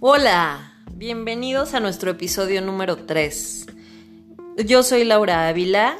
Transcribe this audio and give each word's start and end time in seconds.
Hola, 0.00 0.74
bienvenidos 0.94 1.74
a 1.74 1.80
nuestro 1.80 2.12
episodio 2.12 2.62
número 2.62 2.98
3. 2.98 3.66
Yo 4.64 4.84
soy 4.84 5.02
Laura 5.02 5.48
Ávila. 5.48 5.96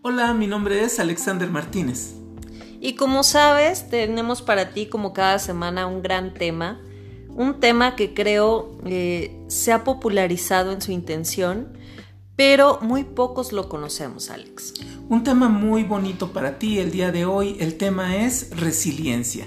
Hola, 0.00 0.32
mi 0.32 0.46
nombre 0.46 0.82
es 0.82 0.98
Alexander 0.98 1.50
Martínez. 1.50 2.14
Y 2.80 2.94
como 2.94 3.22
sabes, 3.22 3.90
tenemos 3.90 4.40
para 4.40 4.70
ti 4.70 4.86
como 4.86 5.12
cada 5.12 5.38
semana 5.38 5.86
un 5.86 6.00
gran 6.00 6.32
tema, 6.32 6.80
un 7.28 7.60
tema 7.60 7.96
que 7.96 8.14
creo 8.14 8.78
eh, 8.86 9.38
se 9.48 9.72
ha 9.74 9.84
popularizado 9.84 10.72
en 10.72 10.80
su 10.80 10.90
intención, 10.92 11.76
pero 12.34 12.78
muy 12.80 13.04
pocos 13.04 13.52
lo 13.52 13.68
conocemos, 13.68 14.30
Alex. 14.30 14.72
Un 15.10 15.22
tema 15.22 15.50
muy 15.50 15.84
bonito 15.84 16.32
para 16.32 16.58
ti 16.58 16.78
el 16.78 16.90
día 16.92 17.12
de 17.12 17.26
hoy, 17.26 17.58
el 17.60 17.76
tema 17.76 18.16
es 18.16 18.56
resiliencia. 18.56 19.46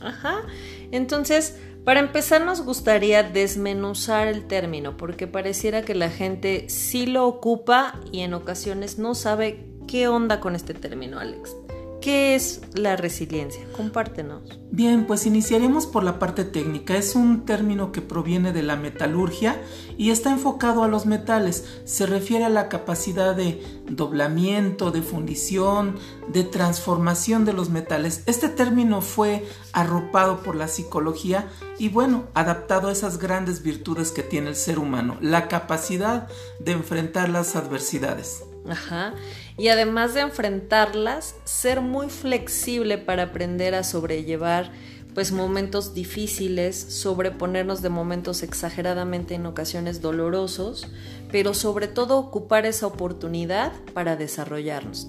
Ajá, 0.00 0.42
entonces 0.90 1.54
para 1.84 2.00
empezar 2.00 2.44
nos 2.44 2.62
gustaría 2.62 3.22
desmenuzar 3.22 4.28
el 4.28 4.46
término 4.46 4.96
porque 4.96 5.26
pareciera 5.26 5.82
que 5.82 5.94
la 5.94 6.10
gente 6.10 6.68
sí 6.68 7.06
lo 7.06 7.26
ocupa 7.26 8.00
y 8.12 8.20
en 8.20 8.34
ocasiones 8.34 8.98
no 8.98 9.14
sabe 9.14 9.66
qué 9.86 10.08
onda 10.08 10.40
con 10.40 10.54
este 10.54 10.74
término, 10.74 11.18
Alex. 11.18 11.56
¿Qué 12.00 12.34
es 12.34 12.62
la 12.74 12.96
resiliencia? 12.96 13.62
Compártenos. 13.76 14.42
Bien, 14.70 15.06
pues 15.06 15.26
iniciaremos 15.26 15.86
por 15.86 16.02
la 16.02 16.18
parte 16.18 16.44
técnica. 16.44 16.96
Es 16.96 17.14
un 17.14 17.44
término 17.44 17.92
que 17.92 18.00
proviene 18.00 18.52
de 18.52 18.62
la 18.62 18.76
metalurgia 18.76 19.60
y 19.98 20.10
está 20.10 20.30
enfocado 20.30 20.82
a 20.82 20.88
los 20.88 21.04
metales. 21.04 21.82
Se 21.84 22.06
refiere 22.06 22.44
a 22.46 22.48
la 22.48 22.68
capacidad 22.68 23.34
de 23.34 23.62
doblamiento, 23.90 24.90
de 24.90 25.02
fundición, 25.02 25.96
de 26.28 26.44
transformación 26.44 27.44
de 27.44 27.52
los 27.52 27.68
metales. 27.68 28.22
Este 28.26 28.48
término 28.48 29.02
fue 29.02 29.44
arropado 29.72 30.42
por 30.42 30.56
la 30.56 30.68
psicología 30.68 31.48
y 31.78 31.88
bueno, 31.90 32.24
adaptado 32.34 32.88
a 32.88 32.92
esas 32.92 33.18
grandes 33.18 33.62
virtudes 33.62 34.10
que 34.10 34.22
tiene 34.22 34.48
el 34.48 34.56
ser 34.56 34.78
humano, 34.78 35.18
la 35.20 35.48
capacidad 35.48 36.28
de 36.60 36.72
enfrentar 36.72 37.28
las 37.28 37.56
adversidades. 37.56 38.44
Ajá. 38.68 39.14
Y 39.60 39.68
además 39.68 40.14
de 40.14 40.22
enfrentarlas, 40.22 41.34
ser 41.44 41.82
muy 41.82 42.08
flexible 42.08 42.96
para 42.96 43.24
aprender 43.24 43.74
a 43.74 43.84
sobrellevar 43.84 44.72
pues 45.12 45.32
momentos 45.32 45.92
difíciles, 45.92 46.76
sobreponernos 46.78 47.82
de 47.82 47.90
momentos 47.90 48.42
exageradamente 48.42 49.34
en 49.34 49.44
ocasiones 49.44 50.00
dolorosos, 50.00 50.88
pero 51.30 51.52
sobre 51.52 51.88
todo 51.88 52.16
ocupar 52.16 52.64
esa 52.64 52.86
oportunidad 52.86 53.72
para 53.92 54.16
desarrollarnos. 54.16 55.08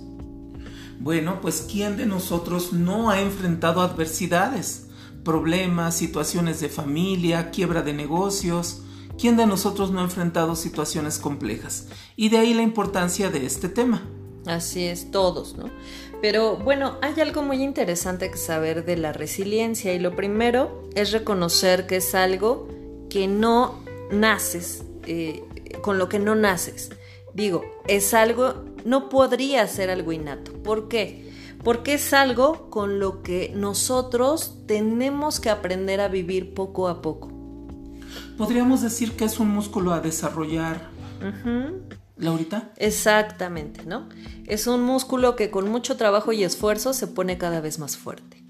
Bueno, 1.00 1.40
pues 1.40 1.66
¿quién 1.72 1.96
de 1.96 2.06
nosotros 2.06 2.74
no 2.74 3.10
ha 3.10 3.22
enfrentado 3.22 3.80
adversidades? 3.80 4.88
Problemas, 5.24 5.96
situaciones 5.96 6.60
de 6.60 6.68
familia, 6.68 7.52
quiebra 7.52 7.84
de 7.84 7.94
negocios, 7.94 8.82
¿Quién 9.18 9.38
de 9.38 9.46
nosotros 9.46 9.92
no 9.92 10.00
ha 10.00 10.04
enfrentado 10.04 10.56
situaciones 10.56 11.20
complejas? 11.20 11.88
Y 12.16 12.30
de 12.30 12.40
ahí 12.40 12.56
la 12.56 12.64
importancia 12.64 13.30
de 13.30 13.46
este 13.46 13.70
tema. 13.70 14.02
Así 14.46 14.86
es, 14.86 15.12
todos, 15.12 15.56
¿no? 15.56 15.70
Pero 16.22 16.58
bueno, 16.58 16.98
hay 17.02 17.20
algo 17.22 17.42
muy 17.42 17.64
interesante 17.64 18.30
que 18.32 18.38
saber 18.38 18.86
de 18.86 18.98
la 18.98 19.14
resiliencia 19.14 19.94
y 19.94 20.00
lo 20.00 20.16
primero 20.16 20.90
es 20.96 21.12
reconocer 21.12 21.88
que 21.88 21.98
es 21.98 22.16
algo 22.16 22.68
que 23.10 23.28
no 23.28 23.84
naces, 24.12 24.84
eh, 25.06 25.44
con 25.82 25.98
lo 25.98 26.10
que 26.10 26.20
no 26.20 26.36
naces. 26.36 26.90
Digo, 27.34 27.64
es 27.88 28.14
algo, 28.14 28.66
no 28.86 29.10
podría 29.10 29.68
ser 29.68 29.90
algo 29.90 30.12
innato. 30.12 30.54
¿Por 30.64 30.88
qué? 30.88 31.32
Porque 31.64 31.96
es 31.96 32.14
algo 32.14 32.70
con 32.70 33.00
lo 33.00 33.22
que 33.22 33.52
nosotros 33.56 34.58
tenemos 34.66 35.40
que 35.40 35.50
aprender 35.50 36.02
a 36.02 36.08
vivir 36.08 36.54
poco 36.54 36.88
a 36.88 37.02
poco 37.02 37.42
podríamos 38.38 38.82
decir 38.82 39.16
que 39.16 39.26
es 39.26 39.40
un 39.40 39.50
músculo 39.50 39.94
a 39.94 40.00
desarrollar. 40.00 40.90
Laurita. 42.22 42.72
Exactamente, 42.78 43.86
¿no? 43.86 44.08
Es 44.46 44.68
un 44.68 44.84
músculo 44.84 45.36
que 45.36 45.50
con 45.50 45.70
mucho 45.70 45.98
trabajo 45.98 46.32
y 46.32 46.44
esfuerzo 46.44 46.94
se 46.94 47.08
pone 47.08 47.38
cada 47.38 47.62
vez 47.62 47.80
más 47.80 47.98
fuerte. 47.98 48.44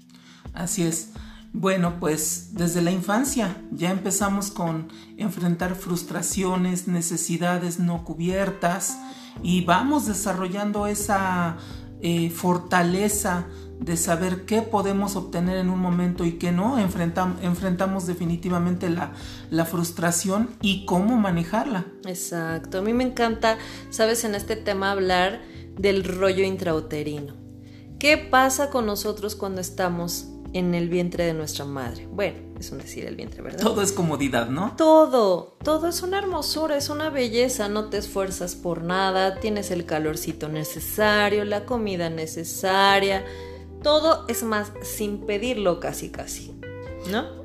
Así 0.52 0.82
es. 0.82 1.10
Bueno, 1.54 1.98
pues 2.00 2.54
desde 2.54 2.80
la 2.80 2.90
infancia 2.90 3.56
ya 3.72 3.90
empezamos 3.90 4.50
con 4.50 4.88
enfrentar 5.18 5.74
frustraciones, 5.74 6.88
necesidades 6.88 7.78
no 7.78 8.04
cubiertas 8.04 8.98
y 9.42 9.64
vamos 9.64 10.06
desarrollando 10.06 10.86
esa 10.86 11.56
eh, 12.02 12.30
fortaleza 12.30 13.46
de 13.78 13.96
saber 13.96 14.44
qué 14.44 14.62
podemos 14.62 15.16
obtener 15.16 15.56
en 15.56 15.70
un 15.70 15.80
momento 15.80 16.24
y 16.24 16.32
qué 16.32 16.52
no, 16.52 16.78
enfrentamos 16.78 18.06
definitivamente 18.06 18.90
la, 18.90 19.12
la, 19.50 19.64
frustración 19.64 20.50
y 20.60 20.84
cómo 20.84 21.16
manejarla. 21.16 21.86
Exacto, 22.06 22.78
a 22.78 22.82
mí 22.82 22.92
me 22.92 23.04
encanta, 23.04 23.58
sabes, 23.90 24.24
en 24.24 24.34
este 24.34 24.54
tema 24.56 24.92
hablar 24.92 25.40
del 25.76 26.04
rollo 26.04 26.44
intrauterino. 26.44 27.34
¿Qué 27.98 28.18
pasa 28.18 28.70
con 28.70 28.86
nosotros 28.86 29.34
cuando 29.34 29.60
estamos 29.60 30.31
en 30.52 30.74
el 30.74 30.88
vientre 30.88 31.24
de 31.24 31.34
nuestra 31.34 31.64
madre? 31.64 32.06
Bueno, 32.10 32.38
es 32.58 32.70
un 32.70 32.78
decir 32.78 33.04
el 33.06 33.16
vientre, 33.16 33.42
¿verdad? 33.42 33.60
Todo 33.60 33.82
es 33.82 33.92
comodidad, 33.92 34.48
¿no? 34.48 34.74
Todo, 34.76 35.56
todo 35.62 35.88
es 35.88 36.02
una 36.02 36.18
hermosura, 36.18 36.76
es 36.76 36.88
una 36.88 37.10
belleza, 37.10 37.68
no 37.68 37.90
te 37.90 37.98
esfuerzas 37.98 38.54
por 38.54 38.82
nada, 38.82 39.40
tienes 39.40 39.70
el 39.70 39.86
calorcito 39.86 40.48
necesario, 40.48 41.44
la 41.44 41.64
comida 41.66 42.10
necesaria 42.10 43.24
todo 43.82 44.24
es 44.28 44.42
más 44.42 44.72
sin 44.82 45.26
pedirlo 45.26 45.80
casi 45.80 46.10
casi, 46.10 46.54
¿no? 47.10 47.42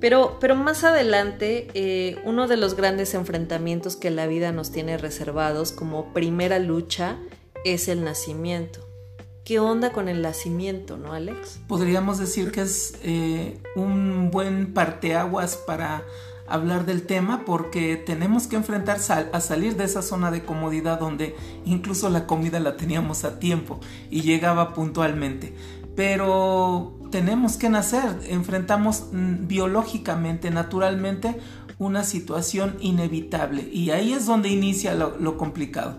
Pero, 0.00 0.38
pero 0.40 0.54
más 0.54 0.84
adelante, 0.84 1.68
eh, 1.74 2.20
uno 2.24 2.46
de 2.46 2.56
los 2.56 2.74
grandes 2.74 3.14
enfrentamientos 3.14 3.96
que 3.96 4.10
la 4.10 4.26
vida 4.26 4.52
nos 4.52 4.70
tiene 4.70 4.98
reservados 4.98 5.72
como 5.72 6.12
primera 6.12 6.58
lucha 6.58 7.16
es 7.64 7.88
el 7.88 8.04
nacimiento. 8.04 8.80
¿Qué 9.44 9.58
onda 9.58 9.92
con 9.92 10.08
el 10.08 10.22
nacimiento, 10.22 10.96
no, 10.96 11.12
Alex? 11.12 11.60
Podríamos 11.68 12.16
decir 12.18 12.50
que 12.50 12.62
es 12.62 12.94
eh, 13.02 13.60
un 13.76 14.30
buen 14.30 14.72
parteaguas 14.72 15.56
para 15.56 16.02
hablar 16.46 16.86
del 16.86 17.02
tema 17.02 17.44
porque 17.44 17.96
tenemos 17.96 18.46
que 18.46 18.56
enfrentar 18.56 18.96
a 19.32 19.40
salir 19.40 19.76
de 19.76 19.84
esa 19.84 20.00
zona 20.00 20.30
de 20.30 20.44
comodidad 20.44 20.98
donde 20.98 21.36
incluso 21.66 22.08
la 22.08 22.26
comida 22.26 22.58
la 22.58 22.78
teníamos 22.78 23.24
a 23.24 23.38
tiempo 23.38 23.80
y 24.10 24.22
llegaba 24.22 24.72
puntualmente. 24.72 25.54
Pero 25.94 26.98
tenemos 27.10 27.58
que 27.58 27.68
nacer, 27.68 28.20
enfrentamos 28.28 29.08
mm, 29.12 29.46
biológicamente, 29.46 30.50
naturalmente, 30.50 31.36
una 31.78 32.02
situación 32.04 32.76
inevitable 32.80 33.68
y 33.70 33.90
ahí 33.90 34.14
es 34.14 34.24
donde 34.24 34.48
inicia 34.48 34.94
lo, 34.94 35.36
complicado. 35.36 35.98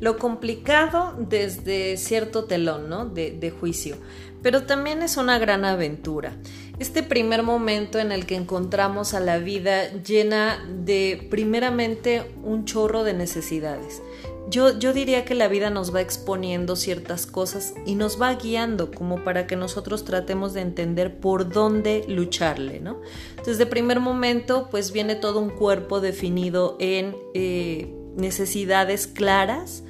Lo 0.00 0.18
complicado 0.18 1.14
desde 1.18 1.96
cierto 1.96 2.44
telón, 2.44 2.88
¿no? 2.88 3.06
de 3.06 3.54
juicio, 3.58 3.96
pero 4.42 4.64
también 4.64 5.02
es 5.02 5.16
una 5.16 5.38
gran 5.38 5.64
aventura 5.64 6.34
este 6.80 7.02
primer 7.02 7.42
momento 7.42 7.98
en 7.98 8.10
el 8.10 8.24
que 8.24 8.36
encontramos 8.36 9.12
a 9.12 9.20
la 9.20 9.38
vida 9.38 9.92
llena 10.02 10.66
de 10.82 11.26
primeramente 11.30 12.24
un 12.42 12.64
chorro 12.64 13.04
de 13.04 13.12
necesidades. 13.12 14.02
Yo, 14.48 14.76
yo, 14.78 14.94
diría 14.94 15.26
que 15.26 15.34
la 15.34 15.46
vida 15.46 15.68
nos 15.68 15.94
va 15.94 16.00
exponiendo 16.00 16.74
ciertas 16.74 17.26
cosas 17.26 17.74
y 17.84 17.94
nos 17.94 18.20
va 18.20 18.34
guiando 18.34 18.90
como 18.90 19.22
para 19.22 19.46
que 19.46 19.54
nosotros 19.56 20.06
tratemos 20.06 20.54
de 20.54 20.62
entender 20.62 21.20
por 21.20 21.52
dónde 21.52 22.04
lucharle, 22.08 22.80
¿no? 22.80 23.00
Entonces 23.32 23.58
de 23.58 23.66
primer 23.66 24.00
momento 24.00 24.68
pues 24.70 24.90
viene 24.90 25.14
todo 25.14 25.38
un 25.38 25.50
cuerpo 25.50 26.00
definido 26.00 26.76
en 26.80 27.14
eh, 27.34 27.94
necesidades 28.16 29.06
claras 29.06 29.84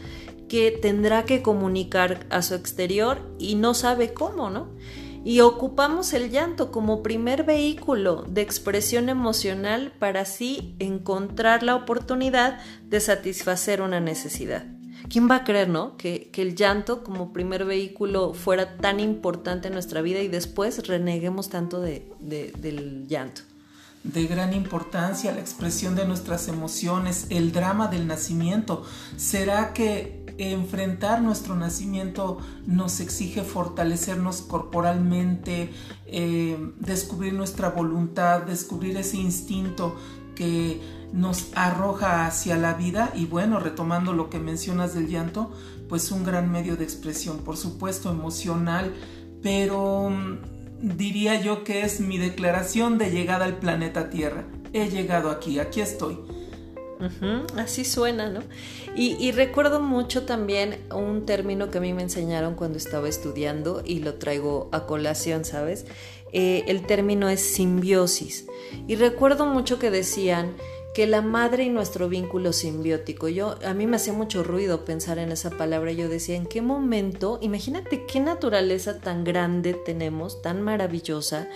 que 0.51 0.73
tendrá 0.73 1.25
que 1.25 1.43
comunicar 1.43 2.27
a 2.29 2.43
su 2.43 2.57
exterior 2.57 3.23
y 3.39 3.55
no 3.55 3.73
sabe 3.73 4.13
cómo, 4.13 4.51
¿no? 4.51 4.67
y 5.25 5.41
ocupamos 5.41 6.13
el 6.13 6.31
llanto 6.31 6.73
como 6.73 7.03
primer 7.03 7.45
vehículo 7.45 8.25
de 8.27 8.41
expresión 8.41 9.09
emocional 9.09 9.93
para 9.99 10.23
así 10.23 10.75
encontrar 10.79 11.63
la 11.63 11.77
oportunidad 11.77 12.59
de 12.89 13.01
satisfacer 13.01 13.83
una 13.83 14.01
necesidad. 14.01 14.65
¿Quién 15.09 15.31
va 15.31 15.37
a 15.37 15.45
creer, 15.45 15.69
no? 15.69 15.97
Que, 15.97 16.31
el 16.35 16.57
llanto 16.57 17.05
como 17.05 17.33
primer 17.33 17.65
vehículo 17.65 18.33
fuera 18.33 18.77
tan 18.79 18.99
importante 18.99 19.69
en 19.69 19.75
nuestra 19.75 20.01
vida 20.03 20.21
y 20.21 20.29
después 20.29 20.87
reneguemos 20.87 21.49
tanto 21.51 21.81
del 21.81 23.07
llanto 23.07 23.43
de 24.03 24.27
gran 24.27 24.55
importancia 24.55 25.33
la 25.33 25.41
expresión 25.41 25.95
de 25.95 26.07
nuestras 26.07 26.49
emociones, 26.49 27.27
el 27.29 27.53
drama 27.53 27.89
del 27.89 28.07
nacimiento. 28.07 28.85
¿Será 29.17 29.75
que 29.75 30.20
enfrentar 30.41 31.23
nuestro 31.23 31.55
nacimiento 31.55 32.39
nos 32.67 33.01
exige 33.01 33.43
fortalecernos 33.43 34.43
corporalmente, 34.43 35.71
eh, 36.07 36.57
descubrir 36.79 37.35
nuestra 37.35 37.71
voluntad, 37.71 38.43
descubrir 38.43 38.97
ese 38.97 39.19
instinto 39.19 39.97
que 40.35 40.81
nos 41.13 41.51
arroja 41.55 42.27
hacia 42.27 42.57
la 42.57 42.75
vida? 42.75 43.13
Y 43.15 43.27
bueno, 43.27 43.61
retomando 43.61 44.13
lo 44.13 44.31
que 44.31 44.39
mencionas 44.39 44.95
del 44.95 45.09
llanto, 45.09 45.51
pues 45.89 46.11
un 46.13 46.25
gran 46.25 46.51
medio 46.51 46.77
de 46.77 46.85
expresión, 46.85 47.39
por 47.39 47.57
supuesto 47.57 48.11
emocional, 48.11 48.95
pero 49.43 50.11
diría 50.81 51.41
yo 51.41 51.65
que 51.65 51.83
es 51.83 52.01
mi 52.01 52.19
declaración 52.19 52.97
de 52.97 53.11
llegada 53.11 53.45
al 53.45 53.59
planeta 53.59 54.09
Tierra. 54.11 54.45
he 54.73 54.89
llegado 54.89 55.31
aquí, 55.31 55.59
aquí 55.59 55.81
estoy. 55.81 56.19
Así 57.57 57.85
suena, 57.85 58.29
¿no? 58.31 58.41
Y, 58.95 59.33
recuerdo 59.33 59.81
mucho 59.81 60.25
también 60.25 60.79
un 60.95 61.25
término 61.25 61.71
que 61.71 61.79
a 61.79 61.81
mí 61.81 61.93
me 61.93 62.03
enseñaron 62.03 62.55
cuando 62.55 62.79
estaba 62.79 63.09
estudiando 63.09 63.83
y 63.85 64.01
lo 64.01 64.15
traigo 64.15 64.69
a 64.73 64.87
colación, 64.87 65.45
¿sabes? 65.45 65.87
Eh, 66.33 66.65
el 66.69 66.87
término 66.87 67.29
es 67.29 67.41
simbiosis. 67.41 68.47
Y 68.87 68.97
recuerdo 68.97 69.47
mucho 69.47 69.79
que 69.79 69.91
decían 69.91 70.55
que 70.95 71.07
la 71.07 71.23
madre 71.23 71.65
y 71.65 71.69
nuestro 71.71 72.09
vínculo 72.09 72.53
simbiótico. 72.53 73.29
Yo 73.29 73.57
a 73.65 73.75
mí 73.75 73.87
me 73.87 73.97
hacía 73.97 74.13
mucho 74.13 74.43
ruido 74.43 74.85
pensar 74.85 75.19
en 75.19 75.31
esa 75.31 75.51
palabra. 75.51 75.93
Yo 75.93 76.09
decía, 76.09 76.37
¿en 76.37 76.47
qué 76.47 76.63
momento? 76.63 77.39
Imagínate 77.41 78.07
qué 78.07 78.21
naturaleza 78.21 79.01
tan 79.01 79.25
grande 79.25 79.75
tenemos, 79.75 80.43
tan 80.43 80.63
maravillosa, 80.63 81.49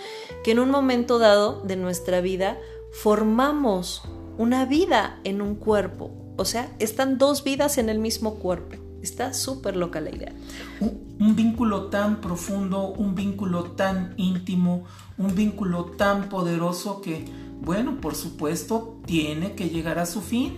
que 0.43 0.51
en 0.51 0.59
un 0.59 0.71
momento 0.71 1.19
dado 1.19 1.61
de 1.61 1.75
nuestra 1.75 2.21
vida 2.21 2.59
formamos 2.91 4.03
una 4.37 4.65
vida 4.65 5.19
en 5.23 5.41
un 5.41 5.55
cuerpo. 5.55 6.11
O 6.37 6.45
sea, 6.45 6.71
están 6.79 7.17
dos 7.17 7.43
vidas 7.43 7.77
en 7.77 7.89
el 7.89 7.99
mismo 7.99 8.35
cuerpo. 8.35 8.75
Está 9.01 9.33
súper 9.33 9.75
loca 9.75 10.01
la 10.01 10.09
idea. 10.09 10.33
un, 10.79 11.35
vínculo 11.35 11.85
tan 11.85 12.21
profundo, 12.21 12.89
un 12.89 13.13
vínculo 13.13 13.63
tan 13.71 14.13
íntimo, 14.17 14.85
un 15.17 15.35
vínculo 15.35 15.85
tan 15.97 16.27
poderoso 16.27 17.01
que 17.01 17.25
bueno, 17.61 17.99
por 18.01 18.15
supuesto, 18.15 18.99
tiene 19.05 19.53
que 19.53 19.69
llegar 19.69 19.99
a 19.99 20.05
su 20.05 20.21
fin. 20.21 20.57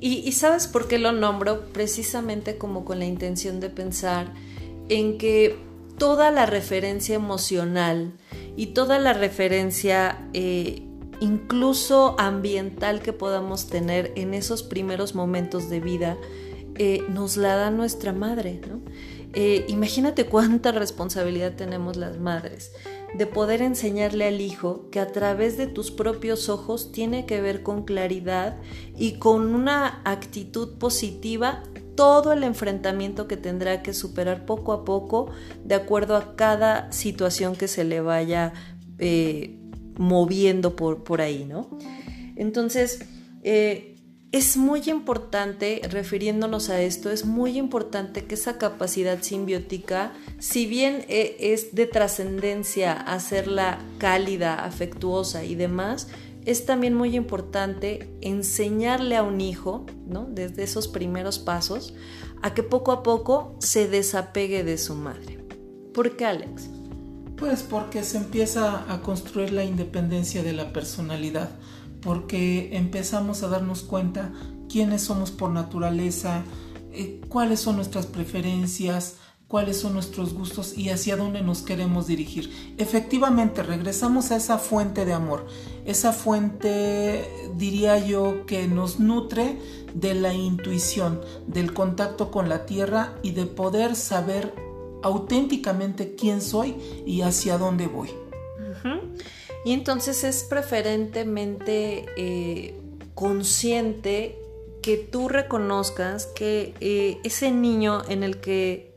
y, 0.00 0.32
sabes 0.32 0.66
por 0.66 0.88
qué 0.88 0.98
lo 0.98 1.12
nombro? 1.12 1.66
Precisamente 1.72 2.58
como 2.58 2.84
con 2.84 2.98
la 2.98 3.04
intención 3.04 3.60
de 3.60 3.70
pensar 3.70 4.32
en 4.88 5.18
que 5.18 5.58
toda 5.98 6.30
la 6.30 6.46
referencia 6.46 7.14
emocional 7.14 8.12
y 8.56 8.66
toda 8.66 8.98
la 8.98 9.12
referencia 9.12 10.28
eh, 10.32 10.87
incluso 11.20 12.14
ambiental 12.18 13.00
que 13.00 13.12
podamos 13.12 13.66
tener 13.66 14.12
en 14.16 14.34
esos 14.34 14.62
primeros 14.62 15.14
momentos 15.14 15.68
de 15.68 15.80
vida, 15.80 16.16
eh, 16.76 17.04
nos 17.08 17.36
la 17.36 17.56
da 17.56 17.70
nuestra 17.70 18.12
madre. 18.12 18.60
Eh, 19.34 19.64
imagínate 19.68 20.26
cuánta 20.26 20.72
responsabilidad 20.72 21.54
tenemos 21.54 21.96
las 21.96 22.18
madres 22.18 22.72
de 23.14 23.26
poder 23.26 23.62
enseñarle 23.62 24.26
al 24.26 24.40
hijo 24.40 24.88
que 24.90 25.00
a 25.00 25.12
través 25.12 25.56
de 25.56 25.66
tus 25.66 25.90
propios 25.90 26.48
ojos 26.48 26.92
tiene 26.92 27.26
que 27.26 27.40
ver 27.40 27.62
con 27.62 27.84
claridad 27.84 28.58
y 28.96 29.14
con 29.14 29.54
una 29.54 30.02
actitud 30.04 30.78
positiva 30.78 31.62
todo 31.94 32.32
el 32.32 32.44
enfrentamiento 32.44 33.26
que 33.26 33.36
tendrá 33.36 33.82
que 33.82 33.92
superar 33.92 34.46
poco 34.46 34.72
a 34.72 34.84
poco 34.84 35.30
de 35.64 35.74
acuerdo 35.74 36.16
a 36.16 36.36
cada 36.36 36.92
situación 36.92 37.56
que 37.56 37.66
se 37.66 37.84
le 37.84 38.00
vaya 38.00 38.52
eh, 38.98 39.57
moviendo 39.98 40.76
por, 40.76 41.04
por, 41.04 41.20
ahí, 41.20 41.44
¿no? 41.44 41.68
Entonces, 42.36 43.00
eh, 43.42 43.96
es 44.30 44.56
muy 44.58 44.82
importante, 44.88 45.80
refiriéndonos 45.90 46.68
a 46.68 46.82
esto, 46.82 47.10
es 47.10 47.24
muy 47.24 47.56
importante 47.56 48.24
que 48.24 48.34
esa 48.34 48.58
capacidad 48.58 49.22
simbiótica, 49.22 50.12
si 50.38 50.66
bien 50.66 51.04
eh, 51.08 51.36
es 51.40 51.74
de 51.74 51.86
trascendencia 51.86 52.92
hacerla 52.92 53.78
cálida, 53.98 54.64
afectuosa 54.64 55.44
y 55.44 55.54
demás, 55.54 56.08
es 56.44 56.66
también 56.66 56.94
muy 56.94 57.16
importante 57.16 58.10
enseñarle 58.20 59.16
a 59.16 59.22
un 59.22 59.40
hijo, 59.40 59.86
¿no? 60.06 60.26
desde 60.30 60.62
esos 60.62 60.88
primeros 60.88 61.38
pasos, 61.38 61.94
a 62.42 62.54
que 62.54 62.62
poco 62.62 62.92
a 62.92 63.02
poco 63.02 63.56
se 63.60 63.88
desapegue 63.88 64.62
de 64.62 64.78
su 64.78 64.94
madre. 64.94 65.38
¿Por 65.92 66.16
qué, 66.16 66.26
Alex? 66.26 66.70
Pues 67.38 67.62
porque 67.62 68.02
se 68.02 68.18
empieza 68.18 68.92
a 68.92 69.00
construir 69.00 69.52
la 69.52 69.64
independencia 69.64 70.42
de 70.42 70.52
la 70.52 70.72
personalidad 70.72 71.50
porque 72.00 72.76
empezamos 72.76 73.42
a 73.42 73.48
darnos 73.48 73.82
cuenta 73.82 74.32
quiénes 74.68 75.02
somos 75.02 75.30
por 75.30 75.50
naturaleza, 75.50 76.42
eh, 76.92 77.20
cuáles 77.28 77.60
son 77.60 77.76
nuestras 77.76 78.06
preferencias, 78.06 79.16
cuáles 79.48 79.78
son 79.78 79.94
nuestros 79.94 80.34
gustos 80.34 80.76
y 80.76 80.90
hacia 80.90 81.16
dónde 81.16 81.42
nos 81.42 81.62
queremos 81.62 82.06
dirigir. 82.06 82.74
Efectivamente, 82.76 83.62
regresamos 83.62 84.30
a 84.30 84.36
esa 84.36 84.58
fuente 84.58 85.04
de 85.04 85.14
amor, 85.14 85.46
esa 85.86 86.12
fuente, 86.12 87.26
diría 87.56 87.98
yo, 87.98 88.44
que 88.46 88.68
nos 88.68 89.00
nutre 89.00 89.58
de 89.94 90.14
la 90.14 90.34
intuición, 90.34 91.20
del 91.46 91.72
contacto 91.72 92.30
con 92.30 92.48
la 92.48 92.66
tierra 92.66 93.14
y 93.22 93.30
de 93.30 93.46
poder 93.46 93.96
saber 93.96 94.54
auténticamente 95.02 96.14
quién 96.14 96.40
soy 96.40 96.76
y 97.06 97.22
hacia 97.22 97.58
dónde 97.58 97.86
voy. 97.86 98.10
Y 99.64 99.72
entonces 99.72 100.24
es 100.24 100.44
preferentemente 100.44 102.06
eh, 102.16 102.74
consciente 103.14 104.38
que 104.82 104.96
tú 104.96 105.28
reconozcas 105.28 106.26
que 106.26 106.74
eh, 106.80 107.18
ese 107.24 107.50
niño 107.50 108.02
en 108.08 108.22
el 108.22 108.40
que 108.40 108.94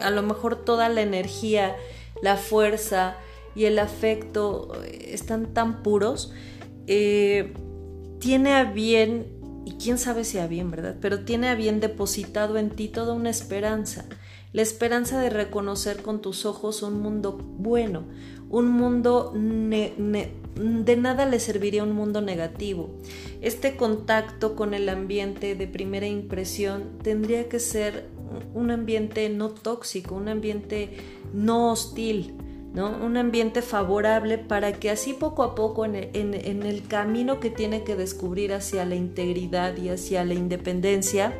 a 0.00 0.10
lo 0.10 0.22
mejor 0.22 0.64
toda 0.64 0.88
la 0.88 1.02
energía, 1.02 1.76
la 2.22 2.36
fuerza 2.36 3.16
y 3.54 3.64
el 3.64 3.78
afecto 3.78 4.72
eh, 4.84 5.10
están 5.12 5.52
tan 5.52 5.82
puros, 5.82 6.32
tiene 6.86 8.54
a 8.54 8.64
bien, 8.64 9.26
y 9.64 9.72
quién 9.72 9.98
sabe 9.98 10.24
si 10.24 10.38
a 10.38 10.46
bien, 10.46 10.70
¿verdad? 10.70 10.96
Pero 11.00 11.24
tiene 11.24 11.48
a 11.48 11.56
bien 11.56 11.80
depositado 11.80 12.56
en 12.56 12.70
ti 12.70 12.88
toda 12.88 13.12
una 13.12 13.30
esperanza, 13.30 14.06
la 14.56 14.62
esperanza 14.62 15.20
de 15.20 15.28
reconocer 15.28 16.00
con 16.00 16.22
tus 16.22 16.46
ojos 16.46 16.82
un 16.82 16.98
mundo 17.02 17.38
bueno, 17.58 18.04
un 18.48 18.70
mundo 18.70 19.30
de 19.34 20.96
nada 20.96 21.26
le 21.26 21.40
serviría 21.40 21.82
un 21.82 21.92
mundo 21.92 22.22
negativo. 22.22 22.88
Este 23.42 23.76
contacto 23.76 24.56
con 24.56 24.72
el 24.72 24.88
ambiente 24.88 25.56
de 25.56 25.66
primera 25.66 26.06
impresión 26.06 26.84
tendría 27.02 27.50
que 27.50 27.60
ser 27.60 28.08
un 28.54 28.70
ambiente 28.70 29.28
no 29.28 29.50
tóxico, 29.50 30.14
un 30.14 30.30
ambiente 30.30 30.88
no 31.34 31.70
hostil, 31.70 32.32
¿no? 32.72 32.96
un 33.04 33.18
ambiente 33.18 33.60
favorable 33.60 34.38
para 34.38 34.72
que 34.72 34.88
así 34.88 35.12
poco 35.12 35.42
a 35.42 35.54
poco 35.54 35.84
en 35.84 35.94
el 36.14 36.82
camino 36.88 37.40
que 37.40 37.50
tiene 37.50 37.84
que 37.84 37.94
descubrir 37.94 38.54
hacia 38.54 38.86
la 38.86 38.94
integridad 38.94 39.76
y 39.76 39.90
hacia 39.90 40.24
la 40.24 40.32
independencia, 40.32 41.34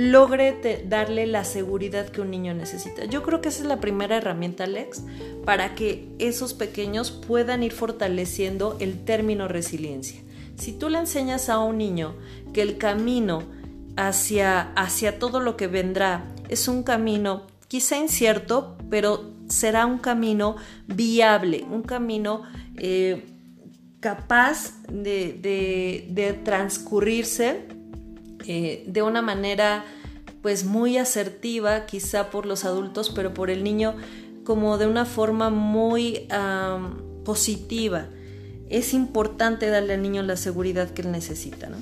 logre 0.00 0.56
darle 0.88 1.26
la 1.26 1.44
seguridad 1.44 2.08
que 2.08 2.22
un 2.22 2.30
niño 2.30 2.54
necesita. 2.54 3.04
Yo 3.04 3.22
creo 3.22 3.42
que 3.42 3.50
esa 3.50 3.60
es 3.60 3.68
la 3.68 3.80
primera 3.80 4.16
herramienta, 4.16 4.64
Alex, 4.64 5.02
para 5.44 5.74
que 5.74 6.08
esos 6.18 6.54
pequeños 6.54 7.10
puedan 7.10 7.62
ir 7.62 7.72
fortaleciendo 7.72 8.78
el 8.80 9.04
término 9.04 9.46
resiliencia. 9.46 10.22
Si 10.56 10.72
tú 10.72 10.88
le 10.88 10.98
enseñas 10.98 11.50
a 11.50 11.58
un 11.58 11.76
niño 11.76 12.14
que 12.54 12.62
el 12.62 12.78
camino 12.78 13.42
hacia, 13.96 14.72
hacia 14.72 15.18
todo 15.18 15.38
lo 15.38 15.58
que 15.58 15.66
vendrá 15.66 16.24
es 16.48 16.66
un 16.66 16.82
camino 16.82 17.46
quizá 17.68 17.98
incierto, 17.98 18.78
pero 18.88 19.34
será 19.48 19.84
un 19.84 19.98
camino 19.98 20.56
viable, 20.86 21.66
un 21.70 21.82
camino 21.82 22.44
eh, 22.78 23.26
capaz 24.00 24.82
de 24.88 26.40
transcurrirse 26.42 27.79
eh, 28.46 28.84
de 28.86 29.02
una 29.02 29.22
manera 29.22 29.84
pues 30.42 30.64
muy 30.64 30.96
asertiva 30.96 31.86
quizá 31.86 32.30
por 32.30 32.46
los 32.46 32.64
adultos, 32.64 33.10
pero 33.10 33.34
por 33.34 33.50
el 33.50 33.62
niño 33.62 33.94
como 34.44 34.78
de 34.78 34.86
una 34.86 35.04
forma 35.04 35.50
muy 35.50 36.26
positiva. 37.24 38.06
Es 38.70 38.94
importante 38.94 39.68
darle 39.68 39.94
al 39.94 40.02
niño 40.02 40.22
la 40.22 40.36
seguridad 40.36 40.90
que 40.90 41.02
él 41.02 41.12
necesita, 41.12 41.68
¿no? 41.68 41.76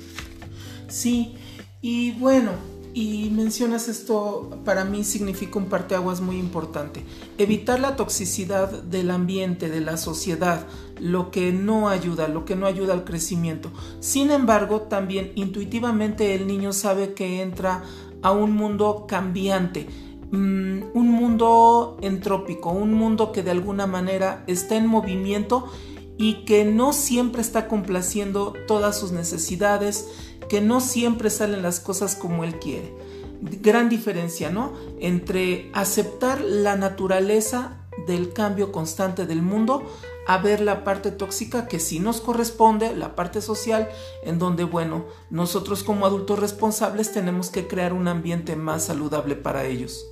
Sí, 0.89 1.35
y 1.81 2.11
bueno, 2.11 2.51
y 2.93 3.29
mencionas 3.29 3.87
esto, 3.87 4.49
para 4.65 4.83
mí 4.83 5.03
significa 5.03 5.59
un 5.59 5.65
parteaguas 5.65 6.21
muy 6.21 6.37
importante. 6.37 7.03
Evitar 7.37 7.79
la 7.79 7.95
toxicidad 7.95 8.69
del 8.69 9.11
ambiente, 9.11 9.69
de 9.69 9.81
la 9.81 9.97
sociedad, 9.97 10.65
lo 10.99 11.29
que 11.29 11.51
no 11.51 11.89
ayuda, 11.89 12.27
lo 12.27 12.45
que 12.45 12.55
no 12.55 12.65
ayuda 12.65 12.93
al 12.93 13.03
crecimiento. 13.03 13.71
Sin 13.99 14.31
embargo, 14.31 14.81
también 14.81 15.31
intuitivamente 15.35 16.33
el 16.33 16.47
niño 16.47 16.73
sabe 16.73 17.13
que 17.13 17.41
entra 17.41 17.83
a 18.21 18.31
un 18.31 18.55
mundo 18.55 19.05
cambiante, 19.07 19.87
mm, 20.31 20.81
un 20.93 21.11
mundo 21.11 21.97
entrópico, 22.01 22.71
un 22.71 22.93
mundo 22.93 23.31
que 23.31 23.43
de 23.43 23.51
alguna 23.51 23.87
manera 23.87 24.43
está 24.47 24.75
en 24.75 24.87
movimiento 24.87 25.69
y 26.17 26.43
que 26.43 26.65
no 26.65 26.91
siempre 26.91 27.41
está 27.41 27.69
complaciendo 27.69 28.53
todas 28.67 28.99
sus 28.99 29.13
necesidades, 29.13 30.07
que 30.49 30.61
no 30.61 30.81
siempre 30.81 31.29
salen 31.29 31.61
las 31.61 31.79
cosas 31.79 32.15
como 32.15 32.43
él 32.43 32.59
quiere. 32.59 32.93
Gran 33.41 33.87
diferencia, 33.87 34.49
¿no? 34.49 34.73
Entre 34.99 35.69
aceptar 35.73 36.41
la 36.41 36.75
naturaleza 36.75 37.77
del 38.07 38.33
cambio 38.33 38.71
constante 38.71 39.25
del 39.25 39.41
mundo 39.41 39.83
a 40.27 40.37
ver 40.37 40.61
la 40.61 40.83
parte 40.83 41.11
tóxica 41.11 41.67
que 41.67 41.79
sí 41.79 41.99
nos 41.99 42.21
corresponde, 42.21 42.95
la 42.95 43.15
parte 43.15 43.41
social, 43.41 43.89
en 44.23 44.37
donde, 44.37 44.63
bueno, 44.63 45.05
nosotros 45.31 45.83
como 45.83 46.05
adultos 46.05 46.37
responsables 46.37 47.11
tenemos 47.11 47.49
que 47.49 47.67
crear 47.67 47.93
un 47.93 48.07
ambiente 48.07 48.55
más 48.55 48.85
saludable 48.85 49.35
para 49.35 49.65
ellos. 49.65 50.05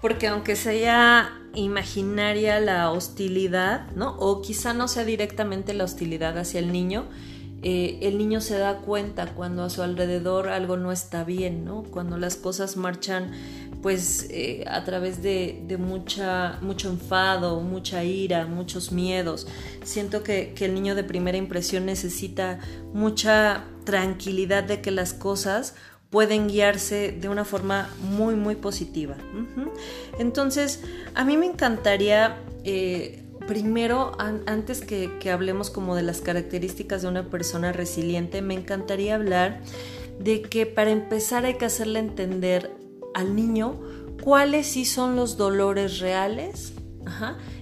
Porque 0.00 0.26
aunque 0.26 0.56
sea 0.56 1.40
imaginaria 1.54 2.58
la 2.58 2.90
hostilidad, 2.90 3.88
¿no? 3.92 4.16
O 4.18 4.42
quizá 4.42 4.74
no 4.74 4.88
sea 4.88 5.04
directamente 5.04 5.74
la 5.74 5.84
hostilidad 5.84 6.36
hacia 6.36 6.58
el 6.58 6.72
niño, 6.72 7.04
eh, 7.66 7.98
el 8.02 8.18
niño 8.18 8.42
se 8.42 8.58
da 8.58 8.76
cuenta 8.76 9.26
cuando 9.34 9.64
a 9.64 9.70
su 9.70 9.82
alrededor 9.82 10.50
algo 10.50 10.76
no 10.76 10.92
está 10.92 11.24
bien, 11.24 11.64
¿no? 11.64 11.82
Cuando 11.82 12.18
las 12.18 12.36
cosas 12.36 12.76
marchan 12.76 13.32
pues 13.84 14.28
eh, 14.30 14.64
a 14.66 14.84
través 14.84 15.22
de, 15.22 15.62
mucha, 15.78 16.58
mucho 16.60 16.90
enfado, 16.90 17.60
mucha 17.60 18.04
ira, 18.04 18.46
muchos 18.46 18.92
miedos. 18.92 19.46
Siento 19.82 20.22
que, 20.22 20.54
el 20.58 20.74
niño 20.74 20.94
de 20.94 21.04
primera 21.04 21.36
impresión 21.38 21.86
necesita 21.86 22.60
mucha 22.94 23.64
tranquilidad 23.84 24.64
de 24.64 24.80
que 24.80 24.90
las 24.90 25.12
cosas 25.12 25.74
pueden 26.08 26.48
guiarse 26.48 27.12
de 27.12 27.28
una 27.28 27.44
forma 27.44 27.90
muy, 28.00 28.36
muy 28.36 28.56
positiva. 28.56 29.16
Entonces, 30.18 30.82
a 31.14 31.24
mí 31.24 31.36
me 31.36 31.46
encantaría, 31.46 32.36
eh, 32.64 33.23
primero, 33.46 34.12
antes 34.18 34.80
que, 34.80 35.18
que 35.18 35.30
hablemos 35.30 35.70
como 35.70 35.94
de 35.94 36.02
las 36.02 36.20
características 36.20 37.02
de 37.02 37.08
una 37.08 37.30
persona 37.30 37.72
resiliente, 37.72 38.42
me 38.42 38.54
encantaría 38.54 39.14
hablar 39.14 39.60
de 40.18 40.42
que 40.42 40.66
para 40.66 40.90
empezar 40.90 41.44
hay 41.44 41.54
que 41.54 41.64
hacerle 41.64 41.98
entender 41.98 42.70
al 43.14 43.34
niño 43.34 43.80
cuáles 44.22 44.66
sí 44.66 44.84
son 44.84 45.16
los 45.16 45.36
dolores 45.36 46.00
reales 46.00 46.72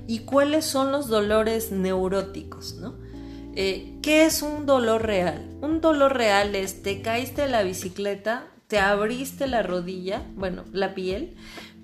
y 0.06 0.20
cuáles 0.20 0.64
son 0.64 0.92
los 0.92 1.08
dolores 1.08 1.72
neuróticos, 1.72 2.74
¿no? 2.74 2.94
Eh, 3.54 3.98
¿Qué 4.02 4.24
es 4.24 4.40
un 4.40 4.64
dolor 4.64 5.02
real? 5.02 5.50
Un 5.60 5.80
dolor 5.80 6.16
real 6.16 6.54
es 6.54 6.82
te 6.82 7.02
caíste 7.02 7.42
de 7.42 7.48
la 7.48 7.62
bicicleta, 7.62 8.46
te 8.66 8.78
abriste 8.78 9.46
la 9.46 9.62
rodilla, 9.62 10.22
bueno, 10.34 10.64
la 10.72 10.94
piel, 10.94 11.36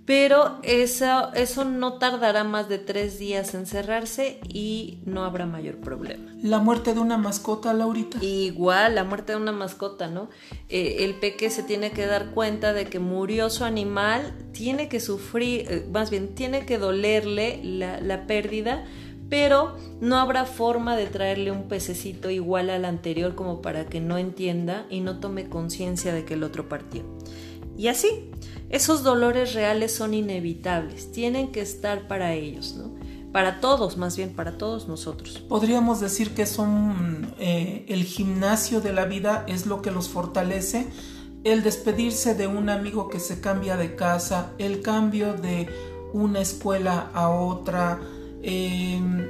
pero 0.09 0.57
eso, 0.63 1.35
eso 1.35 1.67
no 1.67 1.99
tardará 1.99 2.43
más 2.43 2.67
de 2.71 2.79
tres 2.79 3.19
días 3.19 3.53
en 3.53 3.67
cerrarse 3.67 4.41
y 4.49 5.01
no 5.05 5.23
habrá 5.23 5.45
mayor 5.45 5.77
problema. 5.77 6.33
La 6.43 6.61
muerte 6.61 6.95
de 6.95 7.01
una 7.01 7.19
mascota, 7.19 7.75
Laurita. 7.75 8.17
Igual, 8.25 8.95
la 8.95 9.05
muerte 9.05 9.33
de 9.33 9.39
una 9.39 9.53
mascota, 9.53 10.09
¿no? 10.09 10.31
Eh, 10.71 11.05
el 11.05 11.17
peque 11.17 11.51
se 11.51 11.63
tiene 11.63 11.91
que 11.91 12.07
dar 12.07 12.31
cuenta 12.31 12.73
de 12.73 12.87
que 12.87 13.01
murió 13.01 13.51
su 13.51 13.65
animal, 13.65 14.35
tiene 14.53 14.89
que 14.89 14.99
sufrir, 14.99 15.67
eh, 15.69 15.87
más 15.93 16.09
bien, 16.09 16.35
tiene 16.35 16.65
que 16.65 16.79
dolerle 16.79 17.61
la, 17.63 18.01
la 18.01 18.27
pérdida, 18.27 18.87
pero 19.29 19.77
no 20.01 20.17
habrá 20.17 20.47
forma 20.47 20.97
de 20.97 21.05
traerle 21.05 21.51
un 21.51 21.69
pececito 21.69 22.31
igual 22.31 22.71
al 22.71 22.87
anterior 22.87 23.35
como 23.35 23.61
para 23.61 23.85
que 23.85 24.01
no 24.01 24.17
entienda 24.17 24.87
y 24.89 25.01
no 25.01 25.21
tome 25.21 25.51
conciencia 25.51 26.15
de 26.15 26.25
que 26.25 26.33
el 26.33 26.45
otro 26.45 26.67
partió. 26.67 27.03
Y 27.77 27.87
así, 27.87 28.31
esos 28.71 29.03
dolores 29.03 29.55
reales 29.55 29.95
son 29.95 30.13
inevitables, 30.13 31.11
tienen 31.11 31.53
que 31.53 31.61
estar 31.61 32.07
para 32.07 32.35
ellos, 32.35 32.75
¿no? 32.77 32.99
Para 33.33 33.61
todos, 33.61 33.97
más 33.97 34.17
bien 34.17 34.35
para 34.35 34.59
todos 34.59 34.89
nosotros. 34.89 35.39
Podríamos 35.49 36.01
decir 36.01 36.35
que 36.35 36.47
son 36.47 37.35
eh, 37.39 37.85
el 37.89 38.05
gimnasio 38.05 38.81
de 38.81 38.93
la 38.93 39.05
vida, 39.05 39.45
es 39.47 39.67
lo 39.67 39.83
que 39.83 39.91
los 39.91 40.09
fortalece. 40.09 40.87
El 41.45 41.63
despedirse 41.63 42.35
de 42.35 42.47
un 42.47 42.69
amigo 42.69 43.09
que 43.09 43.21
se 43.21 43.41
cambia 43.41 43.77
de 43.77 43.95
casa, 43.95 44.53
el 44.59 44.83
cambio 44.83 45.35
de 45.35 45.69
una 46.13 46.41
escuela 46.41 47.11
a 47.15 47.29
otra, 47.29 48.01
em, 48.43 49.29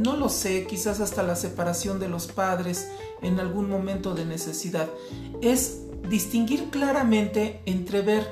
no 0.00 0.16
lo 0.16 0.28
sé, 0.28 0.66
quizás 0.66 1.00
hasta 1.00 1.22
la 1.22 1.36
separación 1.36 1.98
de 1.98 2.08
los 2.08 2.28
padres 2.28 2.88
en 3.20 3.40
algún 3.40 3.68
momento 3.68 4.14
de 4.14 4.24
necesidad. 4.24 4.88
Es 5.42 5.80
distinguir 6.08 6.70
claramente 6.70 7.60
entre 7.66 8.02
ver 8.02 8.26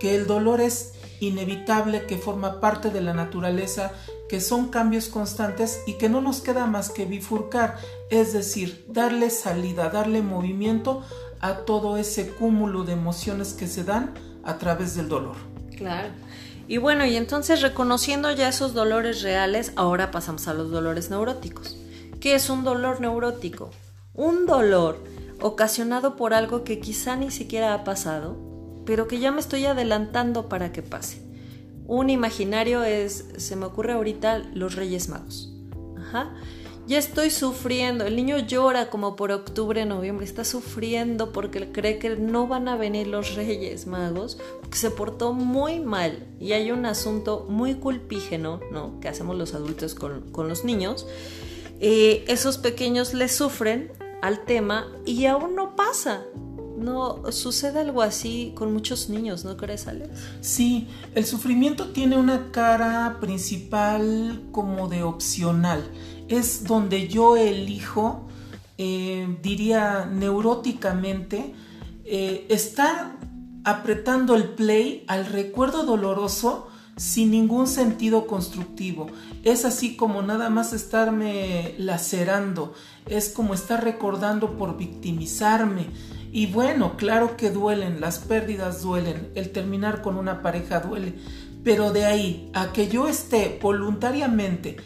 que 0.00 0.14
el 0.14 0.26
dolor 0.26 0.60
es 0.60 0.94
inevitable, 1.20 2.06
que 2.06 2.16
forma 2.16 2.60
parte 2.60 2.90
de 2.90 3.00
la 3.00 3.14
naturaleza, 3.14 3.92
que 4.28 4.40
son 4.40 4.68
cambios 4.68 5.08
constantes 5.08 5.82
y 5.86 5.94
que 5.94 6.08
no 6.08 6.20
nos 6.20 6.40
queda 6.40 6.66
más 6.66 6.90
que 6.90 7.06
bifurcar, 7.06 7.76
es 8.10 8.32
decir, 8.32 8.84
darle 8.88 9.30
salida, 9.30 9.88
darle 9.88 10.22
movimiento 10.22 11.02
a 11.40 11.58
todo 11.58 11.96
ese 11.96 12.30
cúmulo 12.30 12.84
de 12.84 12.92
emociones 12.92 13.54
que 13.54 13.66
se 13.66 13.84
dan 13.84 14.14
a 14.44 14.58
través 14.58 14.94
del 14.96 15.08
dolor. 15.08 15.36
Claro. 15.76 16.08
Y 16.66 16.76
bueno, 16.76 17.06
y 17.06 17.16
entonces 17.16 17.62
reconociendo 17.62 18.30
ya 18.32 18.48
esos 18.48 18.74
dolores 18.74 19.22
reales, 19.22 19.72
ahora 19.76 20.10
pasamos 20.10 20.48
a 20.48 20.54
los 20.54 20.70
dolores 20.70 21.08
neuróticos. 21.08 21.78
¿Qué 22.20 22.34
es 22.34 22.50
un 22.50 22.62
dolor 22.62 23.00
neurótico? 23.00 23.70
Un 24.12 24.44
dolor 24.44 25.02
ocasionado 25.40 26.16
por 26.16 26.34
algo 26.34 26.64
que 26.64 26.80
quizá 26.80 27.16
ni 27.16 27.30
siquiera 27.30 27.72
ha 27.72 27.84
pasado, 27.84 28.36
pero 28.88 29.06
que 29.06 29.18
ya 29.18 29.30
me 29.30 29.40
estoy 29.40 29.66
adelantando 29.66 30.48
para 30.48 30.72
que 30.72 30.80
pase. 30.82 31.20
Un 31.86 32.08
imaginario 32.08 32.84
es, 32.84 33.26
se 33.36 33.54
me 33.54 33.66
ocurre 33.66 33.92
ahorita, 33.92 34.38
los 34.54 34.76
Reyes 34.76 35.10
Magos. 35.10 35.52
Ajá. 35.98 36.34
Ya 36.86 36.96
estoy 36.96 37.28
sufriendo, 37.28 38.06
el 38.06 38.16
niño 38.16 38.38
llora 38.38 38.88
como 38.88 39.14
por 39.14 39.30
octubre, 39.30 39.84
noviembre, 39.84 40.24
está 40.24 40.42
sufriendo 40.42 41.32
porque 41.32 41.70
cree 41.70 41.98
que 41.98 42.16
no 42.16 42.46
van 42.46 42.66
a 42.66 42.76
venir 42.76 43.08
los 43.08 43.34
Reyes 43.34 43.86
Magos, 43.86 44.38
porque 44.62 44.78
se 44.78 44.90
portó 44.90 45.34
muy 45.34 45.80
mal 45.80 46.26
y 46.40 46.52
hay 46.52 46.70
un 46.70 46.86
asunto 46.86 47.44
muy 47.46 47.74
culpígeno, 47.74 48.58
¿no? 48.72 49.00
Que 49.00 49.08
hacemos 49.08 49.36
los 49.36 49.52
adultos 49.52 49.94
con, 49.94 50.32
los 50.48 50.64
niños. 50.64 51.06
Eh, 51.78 52.24
esos 52.26 52.56
pequeños 52.56 53.12
le 53.12 53.28
sufren 53.28 53.92
al 54.22 54.46
tema 54.46 54.90
y 55.04 55.26
aún 55.26 55.54
no 55.56 55.76
pasa. 55.76 56.24
No, 56.78 57.32
sucede 57.32 57.80
algo 57.80 58.02
así 58.02 58.52
con 58.54 58.72
muchos 58.72 59.08
niños, 59.08 59.44
¿no 59.44 59.56
crees, 59.56 59.88
Alex? 59.88 60.10
Sí, 60.40 60.86
el 61.14 61.26
sufrimiento 61.26 61.88
tiene 61.88 62.16
una 62.16 62.52
cara 62.52 63.18
principal 63.20 64.42
como 64.52 64.88
de 64.88 65.02
opcional. 65.02 65.82
Es 66.28 66.64
donde 66.64 67.08
yo 67.08 67.36
elijo, 67.36 68.28
eh, 68.76 69.38
diría 69.42 70.06
neuróticamente, 70.06 71.54
eh, 72.04 72.46
estar 72.48 73.16
apretando 73.64 74.34
el 74.34 74.44
play 74.50 75.04
al 75.08 75.26
recuerdo 75.26 75.84
doloroso 75.84 76.68
sin 76.96 77.30
ningún 77.30 77.66
sentido 77.66 78.26
constructivo. 78.26 79.08
Es 79.44 79.64
así 79.64 79.96
como 79.96 80.22
nada 80.22 80.50
más 80.50 80.72
estarme 80.72 81.74
lacerando, 81.78 82.74
es 83.06 83.28
como 83.30 83.54
estar 83.54 83.82
recordando 83.82 84.56
por 84.56 84.76
victimizarme. 84.76 85.86
Y 86.32 86.46
bueno, 86.46 86.96
claro 86.96 87.36
que 87.36 87.50
duelen, 87.50 88.00
las 88.00 88.18
pérdidas 88.18 88.82
duelen, 88.82 89.30
el 89.34 89.50
terminar 89.50 90.02
con 90.02 90.16
una 90.16 90.42
pareja 90.42 90.80
duele, 90.80 91.14
pero 91.64 91.92
de 91.92 92.04
ahí 92.04 92.50
a 92.54 92.72
que 92.72 92.88
yo 92.88 93.08
esté 93.08 93.58
voluntariamente 93.62 94.76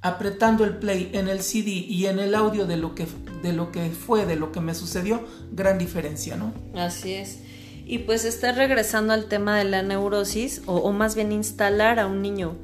apretando 0.00 0.64
el 0.64 0.76
play 0.78 1.10
en 1.12 1.28
el 1.28 1.42
CD 1.42 1.70
y 1.70 2.06
en 2.06 2.18
el 2.18 2.34
audio 2.34 2.66
de 2.66 2.76
lo 2.76 2.94
que, 2.94 3.06
de 3.42 3.52
lo 3.52 3.70
que 3.70 3.90
fue, 3.90 4.26
de 4.26 4.36
lo 4.36 4.50
que 4.50 4.60
me 4.60 4.74
sucedió, 4.74 5.24
gran 5.52 5.78
diferencia, 5.78 6.36
¿no? 6.36 6.52
Así 6.74 7.14
es. 7.14 7.38
Y 7.86 7.98
pues 7.98 8.24
está 8.24 8.52
regresando 8.52 9.12
al 9.12 9.26
tema 9.26 9.56
de 9.58 9.64
la 9.64 9.82
neurosis, 9.82 10.62
o, 10.66 10.90
más 10.92 11.14
bien 11.14 11.32
instalar 11.32 11.98
a 12.00 12.06
un 12.06 12.22
niño 12.22 12.56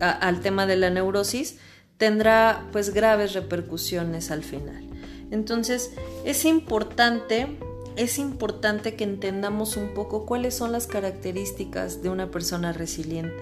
al 0.00 0.40
tema 0.40 0.66
de 0.66 0.76
la 0.76 0.90
neurosis, 0.90 1.58
tendrá 1.96 2.68
pues 2.70 2.94
graves 2.94 3.32
repercusiones 3.34 4.30
al 4.30 4.44
final. 4.44 4.88
Entonces 5.30 5.92
es 6.24 6.44
importante, 6.44 7.58
es 7.98 8.18
importante 8.18 8.94
que 8.94 9.04
entendamos 9.04 9.76
un 9.76 9.92
poco 9.92 10.24
cuáles 10.24 10.54
son 10.54 10.70
las 10.70 10.86
características 10.86 12.00
de 12.00 12.10
una 12.10 12.30
persona 12.30 12.72
resiliente. 12.72 13.36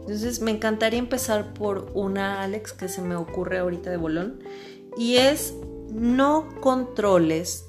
Entonces 0.00 0.40
me 0.40 0.50
encantaría 0.50 0.98
empezar 0.98 1.54
por 1.54 1.90
una, 1.94 2.42
Alex, 2.42 2.74
que 2.74 2.88
se 2.88 3.00
me 3.00 3.16
ocurre 3.16 3.58
ahorita 3.58 3.90
de 3.90 3.96
bolón, 3.96 4.40
y 4.98 5.16
es 5.16 5.54
no 5.90 6.48
controles 6.60 7.64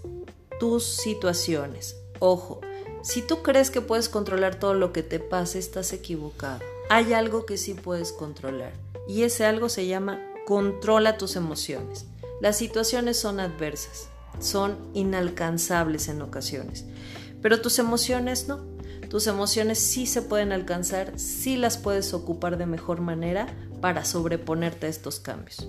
tus 0.59 0.83
situaciones. 0.83 1.95
Ojo, 2.19 2.59
si 3.01 3.21
tú 3.21 3.41
crees 3.41 3.71
que 3.71 3.81
puedes 3.81 4.09
controlar 4.09 4.59
todo 4.59 4.73
lo 4.73 4.91
que 4.91 5.03
te 5.03 5.19
pase, 5.19 5.59
estás 5.59 5.93
equivocado. 5.93 6.59
Hay 6.89 7.13
algo 7.13 7.45
que 7.45 7.57
sí 7.57 7.73
puedes 7.73 8.11
controlar 8.11 8.73
y 9.07 9.23
ese 9.23 9.45
algo 9.45 9.69
se 9.69 9.87
llama 9.87 10.21
controla 10.45 11.17
tus 11.17 11.35
emociones. 11.35 12.05
Las 12.41 12.57
situaciones 12.57 13.17
son 13.17 13.39
adversas, 13.39 14.09
son 14.39 14.77
inalcanzables 14.93 16.07
en 16.09 16.21
ocasiones, 16.21 16.85
pero 17.41 17.61
tus 17.61 17.79
emociones 17.79 18.47
no. 18.47 18.75
Tus 19.09 19.27
emociones 19.27 19.79
sí 19.79 20.07
se 20.07 20.21
pueden 20.23 20.51
alcanzar, 20.51 21.17
sí 21.19 21.57
las 21.57 21.77
puedes 21.77 22.13
ocupar 22.13 22.57
de 22.57 22.65
mejor 22.65 23.01
manera 23.01 23.47
para 23.79 24.03
sobreponerte 24.03 24.87
a 24.87 24.89
estos 24.89 25.19
cambios. 25.19 25.67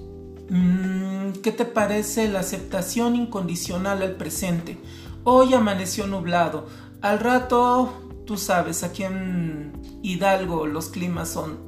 Mm, 0.48 1.32
¿Qué 1.42 1.52
te 1.52 1.64
parece 1.64 2.28
la 2.28 2.40
aceptación 2.40 3.14
incondicional 3.14 4.02
al 4.02 4.16
presente? 4.16 4.78
Hoy 5.22 5.54
amaneció 5.54 6.06
nublado, 6.06 6.66
al 7.02 7.20
rato, 7.20 7.92
tú 8.26 8.36
sabes, 8.36 8.82
aquí 8.82 9.04
en 9.04 9.72
Hidalgo 10.02 10.66
los 10.66 10.88
climas 10.88 11.28
son 11.28 11.58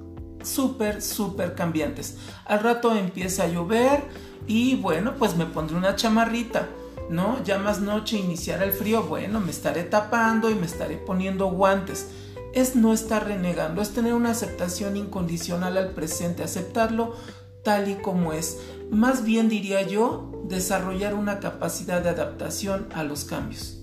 súper, 0.42 1.02
súper 1.02 1.54
cambiantes. 1.54 2.16
Al 2.46 2.60
rato 2.60 2.94
empieza 2.96 3.44
a 3.44 3.48
llover 3.48 4.04
y 4.46 4.76
bueno, 4.76 5.14
pues 5.18 5.36
me 5.36 5.46
pondré 5.46 5.76
una 5.76 5.96
chamarrita. 5.96 6.68
¿No? 7.10 7.42
Ya 7.44 7.58
más 7.58 7.80
noche 7.80 8.18
iniciará 8.18 8.64
el 8.64 8.72
frío, 8.72 9.04
bueno, 9.04 9.40
me 9.40 9.50
estaré 9.50 9.84
tapando 9.84 10.50
y 10.50 10.54
me 10.54 10.66
estaré 10.66 10.96
poniendo 10.96 11.50
guantes. 11.50 12.08
es 12.54 12.74
no 12.74 12.92
estar 12.94 13.26
renegando, 13.26 13.82
es 13.82 13.90
tener 13.90 14.14
una 14.14 14.30
aceptación 14.30 14.96
incondicional 14.96 15.76
al 15.76 15.90
presente, 15.90 16.42
aceptarlo 16.42 17.14
tal 17.62 17.88
y 17.88 17.96
como 17.96 18.32
es. 18.32 18.58
Más 18.90 19.24
bien 19.24 19.48
diría 19.48 19.82
yo, 19.82 20.42
desarrollar 20.48 21.14
una 21.14 21.40
capacidad 21.40 22.02
de 22.02 22.08
adaptación 22.08 22.88
a 22.94 23.04
los 23.04 23.24
cambios. 23.24 23.78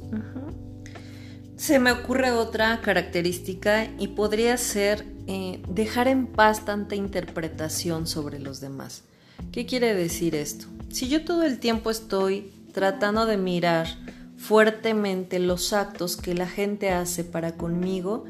Se 1.56 1.80
me 1.80 1.92
ocurre 1.92 2.32
otra 2.32 2.82
característica 2.82 3.86
y 3.98 4.10
podría 4.10 4.58
ser 4.58 5.06
eh, 5.28 5.62
dejar 5.70 6.08
en 6.08 6.28
paz 6.28 6.66
tanta 6.66 6.96
interpretación 6.96 8.08
sobre 8.08 8.40
los 8.40 8.60
demás. 8.60 9.04
¿Qué 9.52 9.66
quiere 9.66 9.94
decir 9.94 10.36
esto? 10.36 10.66
Si 10.90 11.08
yo 11.08 11.24
todo 11.24 11.44
el 11.44 11.60
tiempo 11.60 11.92
estoy 11.92 12.52
tratando 12.76 13.26
de 13.26 13.38
mirar 13.38 13.88
fuertemente 14.36 15.40
los 15.40 15.72
actos 15.72 16.18
que 16.18 16.34
la 16.34 16.46
gente 16.46 16.92
hace 16.92 17.24
para 17.24 17.56
conmigo 17.56 18.26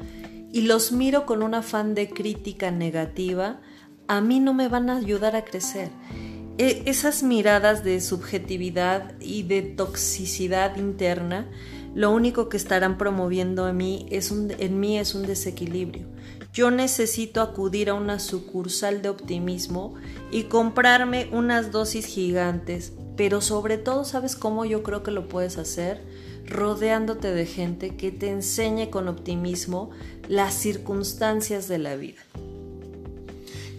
y 0.52 0.60
los 0.60 0.92
miro 0.92 1.26
con 1.26 1.42
un 1.42 1.54
afán 1.54 1.96
de 1.96 2.08
crítica 2.08 2.70
negativa, 2.70 3.60
a 4.06 4.20
mí 4.20 4.38
no 4.38 4.54
me 4.54 4.68
van 4.68 4.88
a 4.88 4.98
ayudar 4.98 5.34
a 5.34 5.44
crecer. 5.44 5.90
E, 6.58 6.84
esas 6.86 7.24
miradas 7.24 7.82
de 7.82 8.00
subjetividad 8.00 9.20
y 9.20 9.42
de 9.42 9.62
toxicidad 9.62 10.76
interna, 10.76 11.50
lo 11.96 12.12
único 12.12 12.48
que 12.48 12.56
estarán 12.56 12.98
promoviendo 12.98 13.68
en 13.68 13.76
mí 13.76 14.06
es 14.12 14.30
un, 14.30 14.52
en 14.60 14.78
mí 14.78 14.96
es 14.96 15.16
un 15.16 15.26
desequilibrio. 15.26 16.06
Yo 16.52 16.70
necesito 16.70 17.42
acudir 17.42 17.90
a 17.90 17.94
una 17.94 18.20
sucursal 18.20 19.02
de 19.02 19.08
optimismo 19.08 19.94
y 20.30 20.44
comprarme 20.44 21.28
unas 21.32 21.72
dosis 21.72 22.06
gigantes, 22.06 22.92
pero 23.16 23.40
sobre 23.40 23.78
todo, 23.78 24.04
¿sabes 24.04 24.36
cómo 24.36 24.64
yo 24.64 24.82
creo 24.82 25.02
que 25.02 25.10
lo 25.10 25.28
puedes 25.28 25.58
hacer? 25.58 26.02
Rodeándote 26.46 27.32
de 27.32 27.46
gente 27.46 27.96
que 27.96 28.12
te 28.12 28.30
enseñe 28.30 28.90
con 28.90 29.08
optimismo 29.08 29.90
las 30.28 30.54
circunstancias 30.54 31.68
de 31.68 31.78
la 31.78 31.96
vida 31.96 32.22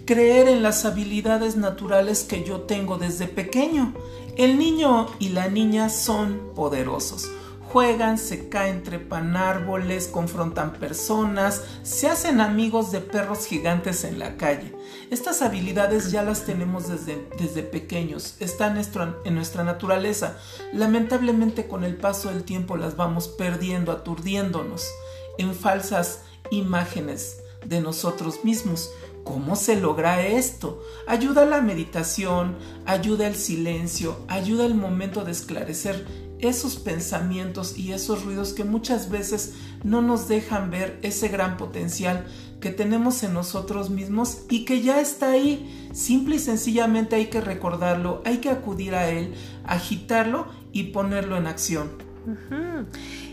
creer 0.08 0.48
en 0.48 0.64
las 0.64 0.86
habilidades 0.86 1.58
naturales 1.58 2.24
que 2.24 2.44
yo 2.44 2.62
tengo 2.62 2.98
desde 2.98 3.28
pequeño. 3.28 3.94
El 4.38 4.58
niño 4.58 5.08
y 5.20 5.30
la 5.30 5.50
niña 5.50 5.90
son 5.90 6.54
poderosos. 6.56 7.30
Juegan, 7.78 8.18
se 8.18 8.50
caen, 8.50 8.82
trepan 8.82 9.38
árboles, 9.38 10.08
confrontan 10.08 10.74
personas, 10.74 11.62
se 11.84 12.08
hacen 12.08 12.42
amigos 12.42 12.92
de 12.92 13.02
perros 13.02 13.46
gigantes 13.46 14.04
en 14.04 14.18
la 14.18 14.36
calle. 14.36 14.74
Estas 15.12 15.44
habilidades 15.44 16.10
ya 16.10 16.24
las 16.24 16.44
tenemos 16.44 16.90
desde, 16.90 17.30
desde 17.38 17.62
pequeños, 17.62 18.36
están 18.40 18.82
en 19.26 19.36
nuestra 19.36 19.64
naturaleza. 19.64 20.40
Lamentablemente 20.74 21.68
con 21.68 21.84
el 21.84 21.96
paso 21.98 22.30
del 22.30 22.46
tiempo 22.46 22.78
las 22.78 22.96
vamos 22.96 23.28
perdiendo, 23.28 23.92
aturdiéndonos 23.92 24.90
en 25.38 25.54
falsas 25.54 26.22
imágenes 26.50 27.44
de 27.64 27.80
nosotros 27.80 28.44
mismos. 28.44 28.90
¿Cómo 29.24 29.56
se 29.56 29.76
logra 29.76 30.26
esto? 30.26 30.82
Ayuda 31.06 31.46
la 31.46 31.62
meditación, 31.62 32.58
ayuda 32.88 33.28
el 33.28 33.36
silencio, 33.36 34.18
ayuda 34.30 34.66
el 34.66 34.74
momento 34.74 35.24
de 35.26 35.34
esclarecer 35.34 36.27
esos 36.40 36.76
pensamientos 36.78 37.78
y 37.78 37.94
esos 37.94 38.24
ruidos 38.24 38.54
que 38.54 38.64
muchas 38.64 39.10
veces 39.10 39.54
no 39.84 40.02
nos 40.02 40.28
dejan 40.28 40.70
ver 40.72 41.00
ese 41.02 41.28
gran 41.30 41.58
potencial 41.58 42.26
que 42.60 42.72
tenemos 42.72 43.22
en 43.24 43.34
nosotros 43.34 43.90
mismos 43.90 44.42
y 44.50 44.66
que 44.66 44.82
ya 44.82 45.00
está 45.00 45.32
ahí. 45.32 45.90
Simple 45.94 46.36
y 46.36 46.40
sencillamente 46.40 47.16
hay 47.16 47.28
que 47.28 47.42
recordarlo, 47.42 48.22
hay 48.26 48.38
que 48.38 48.50
acudir 48.50 48.96
a 48.96 49.10
él, 49.10 49.34
agitarlo 49.66 50.48
y 50.72 50.86
ponerlo 50.86 51.38
en 51.38 51.48
acción. 51.48 51.90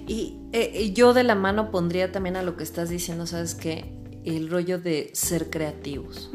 Y 0.07 0.37
eh, 0.53 0.93
yo 0.95 1.15
de 1.15 1.25
la 1.25 1.35
mano 1.35 1.71
pondría 1.71 2.13
también 2.13 2.37
a 2.37 2.43
lo 2.43 2.57
que 2.57 2.63
estás 2.63 2.91
diciendo, 2.91 3.27
¿sabes 3.27 3.55
qué? 3.55 3.95
el 4.25 4.49
rollo 4.49 4.79
de 4.79 5.11
ser 5.13 5.51
creativos. 5.51 6.31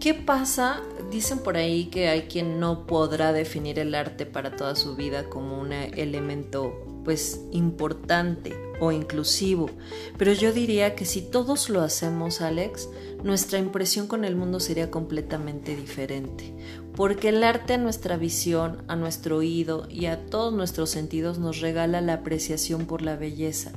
¿Qué 0.00 0.14
pasa? 0.14 0.80
Dicen 1.10 1.40
por 1.40 1.58
ahí 1.58 1.90
que 1.90 2.08
hay 2.08 2.22
quien 2.22 2.58
no 2.58 2.86
podrá 2.86 3.34
definir 3.34 3.78
el 3.78 3.94
arte 3.94 4.24
para 4.24 4.56
toda 4.56 4.74
su 4.74 4.96
vida 4.96 5.28
como 5.28 5.60
un 5.60 5.74
elemento 5.74 6.72
pues 7.04 7.42
importante 7.52 8.56
o 8.80 8.92
inclusivo, 8.92 9.68
pero 10.16 10.32
yo 10.32 10.54
diría 10.54 10.94
que 10.94 11.04
si 11.04 11.20
todos 11.20 11.68
lo 11.68 11.82
hacemos, 11.82 12.40
Alex, 12.40 12.88
nuestra 13.22 13.58
impresión 13.58 14.06
con 14.06 14.24
el 14.24 14.36
mundo 14.36 14.58
sería 14.58 14.90
completamente 14.90 15.76
diferente, 15.76 16.54
porque 16.96 17.28
el 17.28 17.44
arte 17.44 17.74
a 17.74 17.78
nuestra 17.78 18.16
visión, 18.16 18.82
a 18.88 18.96
nuestro 18.96 19.36
oído 19.36 19.86
y 19.90 20.06
a 20.06 20.24
todos 20.24 20.54
nuestros 20.54 20.88
sentidos 20.88 21.38
nos 21.38 21.60
regala 21.60 22.00
la 22.00 22.14
apreciación 22.14 22.86
por 22.86 23.02
la 23.02 23.16
belleza 23.16 23.72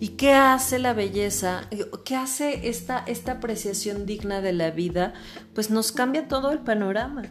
¿Y 0.00 0.08
qué 0.10 0.32
hace 0.32 0.78
la 0.78 0.92
belleza? 0.92 1.68
¿Qué 2.04 2.16
hace 2.16 2.68
esta, 2.68 2.98
esta 3.06 3.32
apreciación 3.32 4.06
digna 4.06 4.40
de 4.40 4.52
la 4.52 4.70
vida? 4.70 5.14
Pues 5.54 5.70
nos 5.70 5.92
cambia 5.92 6.28
todo 6.28 6.52
el 6.52 6.60
panorama. 6.60 7.22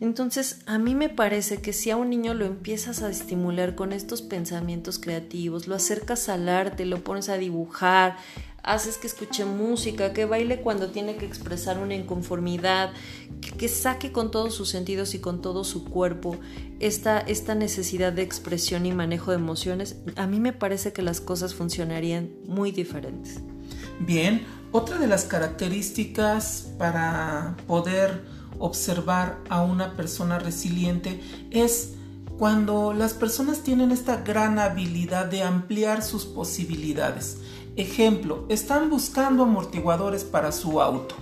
Entonces, 0.00 0.60
a 0.66 0.78
mí 0.78 0.94
me 0.94 1.08
parece 1.08 1.60
que 1.60 1.72
si 1.72 1.90
a 1.90 1.96
un 1.96 2.10
niño 2.10 2.32
lo 2.32 2.44
empiezas 2.44 3.02
a 3.02 3.10
estimular 3.10 3.74
con 3.74 3.92
estos 3.92 4.22
pensamientos 4.22 5.00
creativos, 5.00 5.66
lo 5.66 5.74
acercas 5.74 6.28
al 6.28 6.48
arte, 6.48 6.84
lo 6.84 7.02
pones 7.02 7.28
a 7.28 7.36
dibujar, 7.36 8.16
haces 8.62 8.98
que 8.98 9.06
escuche 9.06 9.44
música, 9.44 10.12
que 10.12 10.24
baile 10.24 10.60
cuando 10.60 10.90
tiene 10.90 11.16
que 11.16 11.26
expresar 11.26 11.78
una 11.78 11.94
inconformidad, 11.94 12.92
que, 13.58 13.68
saque 13.68 14.12
con 14.12 14.30
todos 14.30 14.54
sus 14.54 14.68
sentidos 14.68 15.14
y 15.14 15.20
con 15.20 15.40
todo 15.40 15.64
su 15.64 15.84
cuerpo 15.84 16.36
esta, 16.80 17.18
esta 17.20 17.54
necesidad 17.54 18.12
de 18.12 18.22
expresión 18.22 18.86
y 18.86 18.92
manejo 18.92 19.30
de 19.30 19.38
emociones, 19.38 19.96
a 20.16 20.26
mí 20.26 20.40
me 20.40 20.52
parece 20.52 20.92
que 20.92 21.02
las 21.02 21.20
cosas 21.20 21.54
funcionarían 21.54 22.30
muy 22.46 22.70
diferentes. 22.72 23.40
Bien, 24.00 24.46
otra 24.70 24.98
de 24.98 25.06
las 25.06 25.24
características 25.24 26.72
para 26.78 27.56
poder 27.66 28.22
observar 28.58 29.38
a 29.48 29.62
una 29.62 29.96
persona 29.96 30.38
resiliente 30.38 31.20
es 31.50 31.94
cuando 32.38 32.92
las 32.92 33.14
personas 33.14 33.62
tienen 33.62 33.90
esta 33.90 34.18
gran 34.18 34.60
habilidad 34.60 35.26
de 35.26 35.42
ampliar 35.42 36.02
sus 36.02 36.24
posibilidades. 36.24 37.38
Ejemplo, 37.78 38.44
están 38.48 38.90
buscando 38.90 39.44
amortiguadores 39.44 40.24
para 40.24 40.50
su 40.50 40.80
auto. 40.82 41.14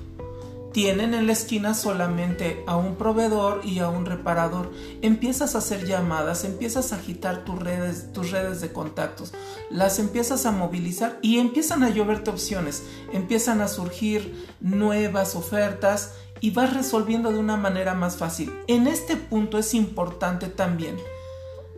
Tienen 0.72 1.12
en 1.12 1.26
la 1.26 1.34
esquina 1.34 1.74
solamente 1.74 2.64
a 2.66 2.76
un 2.76 2.96
proveedor 2.96 3.60
y 3.62 3.80
a 3.80 3.90
un 3.90 4.06
reparador. 4.06 4.72
Empiezas 5.02 5.54
a 5.54 5.58
hacer 5.58 5.86
llamadas, 5.86 6.44
empiezas 6.44 6.92
a 6.92 6.96
agitar 6.96 7.44
tus 7.44 7.58
redes, 7.58 8.10
tus 8.14 8.30
redes 8.30 8.62
de 8.62 8.72
contactos, 8.72 9.34
las 9.68 9.98
empiezas 9.98 10.46
a 10.46 10.50
movilizar 10.50 11.18
y 11.20 11.40
empiezan 11.40 11.82
a 11.82 11.90
lloverte 11.90 12.30
opciones, 12.30 12.84
empiezan 13.12 13.60
a 13.60 13.68
surgir 13.68 14.46
nuevas 14.60 15.36
ofertas 15.36 16.14
y 16.40 16.52
vas 16.52 16.72
resolviendo 16.72 17.32
de 17.32 17.38
una 17.38 17.58
manera 17.58 17.92
más 17.92 18.16
fácil. 18.16 18.50
En 18.66 18.86
este 18.86 19.16
punto 19.16 19.58
es 19.58 19.74
importante 19.74 20.46
también 20.46 20.96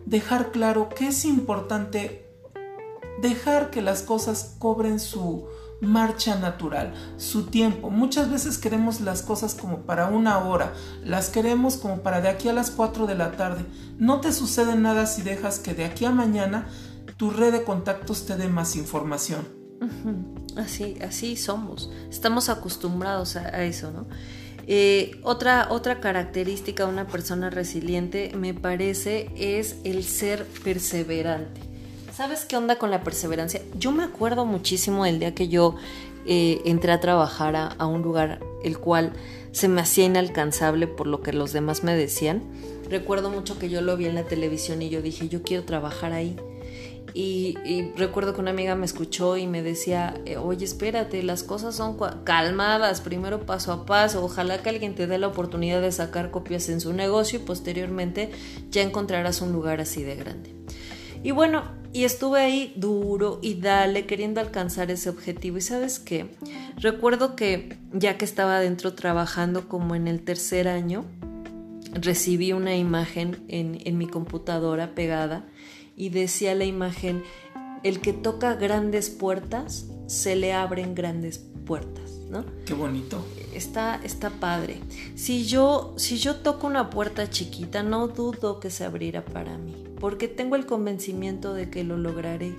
dejar 0.07 0.53
claro 0.53 0.88
que 0.88 1.09
es 1.09 1.25
importante 1.25 2.28
dejar 3.21 3.71
que 3.71 3.83
las 3.83 4.03
cosas 4.03 4.57
cobren 4.59 5.01
su 5.01 5.47
marcha 5.81 6.37
natural, 6.37 6.93
su 7.19 7.45
tiempo. 7.45 7.91
Muchas 7.91 8.31
veces 8.31 8.59
queremos 8.59 9.01
las 9.01 9.23
cosas 9.23 9.55
como 9.55 9.83
para 9.83 10.09
una 10.09 10.39
hora, 10.39 10.73
las 11.05 11.29
queremos 11.29 11.77
como 11.77 12.03
para 12.03 12.21
de 12.21 12.29
aquí 12.29 12.49
a 12.49 12.53
las 12.53 12.71
4 12.71 13.07
de 13.07 13.15
la 13.15 13.33
tarde. 13.33 13.65
No 13.99 14.21
te 14.21 14.33
sucede 14.33 14.75
nada 14.77 15.07
si 15.07 15.23
dejas 15.23 15.59
que 15.59 15.75
de 15.75 15.85
aquí 15.85 16.05
a 16.05 16.11
mañana 16.11 16.69
tu 17.17 17.31
red 17.31 17.53
de 17.53 17.65
contactos 17.65 18.27
te 18.27 18.37
dé 18.37 18.49
más 18.49 18.77
información. 18.77 19.47
Así, 20.57 20.97
así 21.01 21.37
somos. 21.37 21.91
Estamos 22.11 22.49
acostumbrados 22.49 23.37
a, 23.37 23.65
eso, 23.65 23.93
¿no? 23.93 24.07
Eh, 24.67 25.21
otra, 25.23 25.69
otra 25.71 26.01
característica 26.01 26.85
de 26.85 26.93
una 26.93 27.07
persona 27.07 27.49
resiliente, 27.49 28.33
me 28.37 28.53
parece, 28.53 29.31
es 29.37 29.77
el 29.85 30.05
ser 30.05 30.45
perseverante. 30.63 31.68
¿Sabes 32.19 32.45
qué 32.45 32.57
onda 32.57 32.79
con 32.79 32.91
la 32.91 33.05
perseverancia? 33.05 33.63
Yo 33.79 33.93
me 33.93 34.03
acuerdo 34.03 34.45
muchísimo 34.45 35.05
del 35.05 35.21
día 35.21 35.37
que 35.37 35.47
yo 35.47 35.77
eh, 36.27 36.61
entré 36.65 36.91
a 36.91 36.99
trabajar 36.99 37.55
a, 37.55 37.87
un 37.87 38.03
lugar 38.03 38.41
el 38.65 38.77
cual 38.77 39.13
se 39.53 39.69
me 39.69 39.81
hacía 39.81 40.07
inalcanzable 40.07 40.89
por 40.89 41.07
lo 41.07 41.23
que 41.23 41.33
los 41.33 41.53
demás 41.53 41.85
me 41.85 41.95
decían. 41.95 42.43
Recuerdo 42.91 43.31
mucho 43.31 43.57
que 43.61 43.71
yo 43.71 43.83
lo 43.83 43.97
vi 43.97 44.07
en 44.07 44.17
la 44.17 44.25
televisión 44.25 44.83
y 44.83 44.89
yo 44.89 45.01
dije, 45.01 45.29
yo 45.29 45.43
quiero 45.43 45.63
trabajar 45.63 46.13
ahí. 46.13 46.35
Y, 47.15 47.57
recuerdo 47.97 48.35
que 48.35 48.41
una 48.41 48.51
amiga 48.51 48.75
me 48.75 48.85
escuchó 48.85 49.37
y 49.37 49.47
me 49.47 49.63
decía, 49.63 50.21
eh, 50.27 50.39
oye, 50.39 50.65
espérate, 50.65 51.23
las 51.23 51.45
cosas 51.45 51.77
son 51.77 51.97
calmadas, 52.25 53.01
primero 53.01 53.47
paso 53.47 53.73
a 53.73 53.87
paso, 53.87 54.25
ojalá 54.25 54.61
que 54.61 54.71
alguien 54.71 54.97
te 54.97 55.07
dé 55.07 55.19
la 55.19 55.29
oportunidad 55.29 55.81
de 55.81 55.93
sacar 55.93 56.33
copias 56.33 56.69
en 56.69 56.81
su 56.81 56.93
negocio 56.93 57.39
y 57.39 57.43
posteriormente 57.45 58.33
ya 58.71 58.83
encontrarás 58.83 59.41
un 59.41 59.53
lugar 59.53 59.81
así 59.81 60.03
de 60.03 60.17
grande. 60.17 60.58
Y 61.23 61.31
bueno, 61.33 61.65
y 61.93 62.05
estuve 62.05 62.41
ahí 62.41 62.73
duro 62.77 63.39
y 63.43 63.61
dale, 63.61 64.07
queriendo 64.07 64.41
alcanzar 64.41 64.91
ese 64.91 65.09
objetivo. 65.09 65.59
Y 65.59 65.63
sabes 65.63 65.99
qué, 65.99 66.27
recuerdo 66.77 67.35
que 67.35 67.79
ya 67.93 68.19
que 68.19 68.25
estaba 68.25 68.57
adentro 68.59 68.95
trabajando 68.95 69.69
como 69.69 69.95
en 69.95 70.07
el 70.09 70.23
tercer 70.23 70.69
año, 70.69 71.05
recibí 71.95 72.53
una 72.53 72.77
imagen 72.77 73.45
en, 73.49 73.81
en 73.85 73.97
mi 73.97 74.07
computadora 74.07 74.95
pegada 74.95 75.47
y 75.97 76.11
decía 76.11 76.55
la 76.55 76.65
imagen, 76.65 77.23
el 77.83 78.01
que 78.01 78.13
toca 78.13 78.55
grandes 78.55 79.11
puertas, 79.11 79.87
se 80.07 80.37
le 80.37 80.53
abren 80.53 80.95
grandes 80.95 81.39
puertas, 81.39 81.58
¿no? 82.31 82.45
Qué 82.65 82.75
bonito. 82.75 83.25
Está, 83.55 84.01
está 84.03 84.31
padre. 84.31 84.81
Si 85.15 85.45
yo, 85.47 85.95
si 85.97 86.19
yo 86.19 86.37
toco 86.37 86.67
una 86.67 86.91
puerta 86.91 87.29
chiquita, 87.31 87.83
no 87.83 88.09
dudo 88.09 88.61
que 88.61 88.71
se 88.71 88.85
abrirá 88.85 89.25
para 89.25 89.57
mí, 89.59 89.85
porque 90.01 90.29
tengo 90.29 90.57
el 90.57 90.67
convencimiento 90.67 91.55
de 91.55 91.71
que 91.71 91.85
lo 91.85 91.97
lograré. 91.97 92.55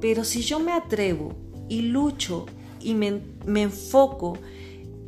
Pero 0.00 0.24
si 0.24 0.42
yo 0.42 0.58
me 0.58 0.72
atrevo 0.72 1.34
y 1.68 1.82
lucho 1.82 2.46
y 2.80 2.94
me, 2.94 3.20
me 3.46 3.62
enfoco 3.62 4.38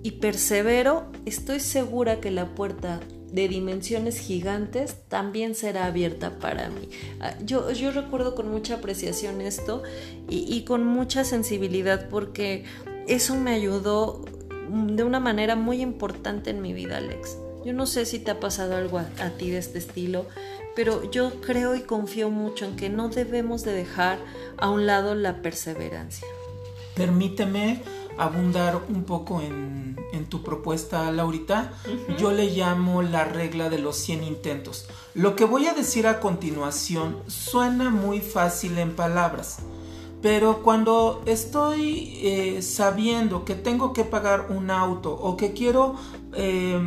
y 0.02 0.12
persevero, 0.12 1.06
estoy 1.24 1.60
segura 1.60 2.20
que 2.20 2.30
la 2.30 2.54
puerta 2.54 3.00
de 3.32 3.48
dimensiones 3.48 4.20
gigantes 4.20 4.96
también 5.08 5.56
será 5.56 5.86
abierta 5.86 6.38
para 6.38 6.68
mí. 6.68 6.88
Ah, 7.20 7.34
yo, 7.44 7.72
yo 7.72 7.90
recuerdo 7.90 8.36
con 8.36 8.48
mucha 8.48 8.76
apreciación 8.76 9.40
esto 9.40 9.82
y, 10.30 10.44
y, 10.54 10.62
con 10.62 10.86
mucha 10.86 11.24
sensibilidad 11.24 12.08
porque 12.08 12.64
eso 13.06 13.36
me 13.36 13.52
ayudó 13.52 14.24
de 14.68 15.02
una 15.02 15.20
manera 15.20 15.56
muy 15.56 15.80
importante 15.80 16.50
en 16.50 16.62
mi 16.62 16.72
vida, 16.72 16.98
Alex. 16.98 17.38
Yo 17.64 17.72
no 17.72 17.86
sé 17.86 18.06
si 18.06 18.18
te 18.18 18.30
ha 18.30 18.40
pasado 18.40 18.76
algo 18.76 18.98
a, 18.98 19.08
a 19.20 19.30
ti 19.30 19.50
de 19.50 19.58
este 19.58 19.78
estilo, 19.78 20.26
pero 20.74 21.10
yo 21.10 21.40
creo 21.40 21.74
y 21.74 21.82
confío 21.82 22.30
mucho 22.30 22.64
en 22.64 22.76
que 22.76 22.88
no 22.88 23.08
debemos 23.08 23.62
de 23.64 23.72
dejar 23.72 24.18
a 24.58 24.70
un 24.70 24.86
lado 24.86 25.14
la 25.14 25.40
perseverancia. 25.40 26.26
Permíteme 26.94 27.82
abundar 28.18 28.80
un 28.88 29.04
poco 29.04 29.40
en, 29.40 29.96
en 30.12 30.26
tu 30.26 30.42
propuesta, 30.42 31.10
Laurita. 31.10 31.72
Yo 32.18 32.30
le 32.32 32.46
llamo 32.46 33.02
la 33.02 33.24
regla 33.24 33.68
de 33.68 33.78
los 33.78 33.96
100 33.96 34.24
intentos. 34.24 34.86
Lo 35.14 35.36
que 35.36 35.44
voy 35.44 35.66
a 35.66 35.74
decir 35.74 36.06
a 36.06 36.20
continuación 36.20 37.18
suena 37.26 37.90
muy 37.90 38.20
fácil 38.20 38.78
en 38.78 38.94
palabras, 38.94 39.58
pero 40.24 40.62
cuando 40.62 41.22
estoy 41.26 42.18
eh, 42.22 42.62
sabiendo 42.62 43.44
que 43.44 43.54
tengo 43.54 43.92
que 43.92 44.04
pagar 44.04 44.46
un 44.48 44.70
auto 44.70 45.12
o 45.12 45.36
que 45.36 45.52
quiero 45.52 45.96
eh, 46.32 46.80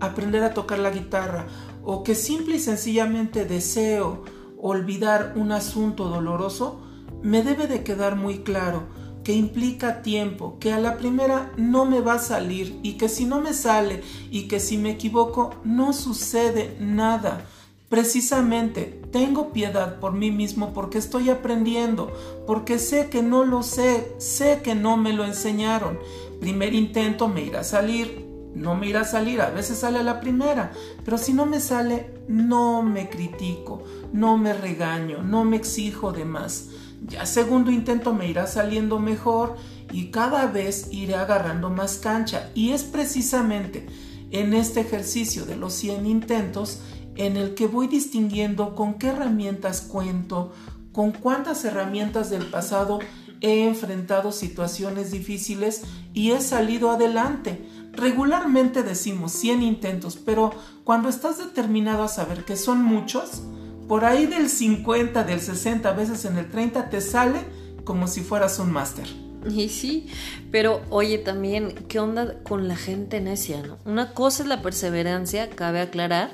aprender 0.00 0.42
a 0.42 0.54
tocar 0.54 0.80
la 0.80 0.90
guitarra 0.90 1.46
o 1.84 2.02
que 2.02 2.16
simple 2.16 2.56
y 2.56 2.58
sencillamente 2.58 3.44
deseo 3.44 4.24
olvidar 4.58 5.34
un 5.36 5.52
asunto 5.52 6.08
doloroso, 6.08 6.80
me 7.22 7.44
debe 7.44 7.68
de 7.68 7.84
quedar 7.84 8.16
muy 8.16 8.38
claro 8.38 8.88
que 9.22 9.34
implica 9.34 10.02
tiempo, 10.02 10.58
que 10.58 10.72
a 10.72 10.80
la 10.80 10.96
primera 10.96 11.52
no 11.56 11.84
me 11.84 12.00
va 12.00 12.14
a 12.14 12.18
salir 12.18 12.80
y 12.82 12.94
que 12.94 13.08
si 13.08 13.24
no 13.24 13.40
me 13.40 13.54
sale 13.54 14.02
y 14.32 14.48
que 14.48 14.58
si 14.58 14.78
me 14.78 14.90
equivoco 14.90 15.50
no 15.62 15.92
sucede 15.92 16.76
nada. 16.80 17.46
Precisamente 17.88 19.00
tengo 19.12 19.52
piedad 19.52 20.00
por 20.00 20.12
mí 20.12 20.30
mismo 20.30 20.72
porque 20.72 20.98
estoy 20.98 21.30
aprendiendo, 21.30 22.12
porque 22.46 22.78
sé 22.78 23.08
que 23.08 23.22
no 23.22 23.44
lo 23.44 23.62
sé, 23.62 24.14
sé 24.18 24.60
que 24.62 24.74
no 24.74 24.96
me 24.96 25.12
lo 25.12 25.24
enseñaron. 25.24 25.98
Primer 26.40 26.74
intento 26.74 27.28
me 27.28 27.42
irá 27.42 27.60
a 27.60 27.64
salir, 27.64 28.26
no 28.54 28.74
me 28.74 28.88
irá 28.88 29.02
a 29.02 29.04
salir, 29.04 29.40
a 29.40 29.50
veces 29.50 29.78
sale 29.78 29.98
a 29.98 30.02
la 30.02 30.20
primera, 30.20 30.72
pero 31.04 31.18
si 31.18 31.32
no 31.32 31.44
me 31.46 31.60
sale, 31.60 32.10
no 32.26 32.82
me 32.82 33.08
critico, 33.08 33.82
no 34.12 34.38
me 34.38 34.54
regaño, 34.54 35.22
no 35.22 35.44
me 35.44 35.56
exijo 35.56 36.12
de 36.12 36.24
más. 36.24 36.68
Ya 37.06 37.26
segundo 37.26 37.70
intento 37.70 38.14
me 38.14 38.28
irá 38.28 38.46
saliendo 38.46 38.98
mejor 38.98 39.56
y 39.92 40.10
cada 40.10 40.46
vez 40.46 40.88
iré 40.90 41.16
agarrando 41.16 41.68
más 41.68 41.98
cancha. 41.98 42.50
Y 42.54 42.70
es 42.70 42.82
precisamente 42.82 43.86
en 44.30 44.54
este 44.54 44.80
ejercicio 44.80 45.44
de 45.44 45.56
los 45.56 45.74
100 45.74 46.06
intentos 46.06 46.80
en 47.16 47.36
el 47.36 47.54
que 47.54 47.66
voy 47.66 47.86
distinguiendo 47.86 48.74
con 48.74 48.94
qué 48.94 49.08
herramientas 49.08 49.80
cuento, 49.80 50.52
con 50.92 51.12
cuántas 51.12 51.64
herramientas 51.64 52.30
del 52.30 52.46
pasado 52.46 53.00
he 53.40 53.66
enfrentado 53.66 54.32
situaciones 54.32 55.10
difíciles 55.10 55.82
y 56.12 56.30
he 56.30 56.40
salido 56.40 56.90
adelante. 56.90 57.68
Regularmente 57.92 58.82
decimos 58.82 59.32
100 59.32 59.62
intentos, 59.62 60.16
pero 60.16 60.52
cuando 60.82 61.08
estás 61.08 61.38
determinado 61.38 62.04
a 62.04 62.08
saber 62.08 62.44
que 62.44 62.56
son 62.56 62.82
muchos, 62.82 63.42
por 63.88 64.04
ahí 64.04 64.26
del 64.26 64.48
50, 64.48 65.24
del 65.24 65.40
60, 65.40 65.88
a 65.88 65.92
veces 65.92 66.24
en 66.24 66.38
el 66.38 66.50
30 66.50 66.90
te 66.90 67.00
sale 67.00 67.40
como 67.84 68.06
si 68.06 68.22
fueras 68.22 68.58
un 68.58 68.72
máster. 68.72 69.06
Y 69.48 69.68
sí, 69.68 70.06
pero 70.50 70.80
oye 70.88 71.18
también, 71.18 71.74
¿qué 71.88 72.00
onda 72.00 72.42
con 72.44 72.66
la 72.66 72.76
gente 72.76 73.20
necia? 73.20 73.62
No? 73.62 73.76
Una 73.84 74.14
cosa 74.14 74.42
es 74.42 74.48
la 74.48 74.62
perseverancia, 74.62 75.50
cabe 75.50 75.80
aclarar, 75.80 76.32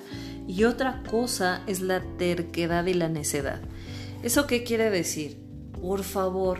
y 0.51 0.65
otra 0.65 1.05
cosa 1.09 1.63
es 1.69 1.81
la 1.81 2.03
terquedad 2.19 2.85
y 2.87 2.95
la 2.95 3.09
necedad. 3.09 3.61
¿Eso 4.25 4.49
qué 4.49 4.65
quiere 4.65 4.91
decir? 4.91 5.39
Por 5.81 6.03
favor, 6.03 6.59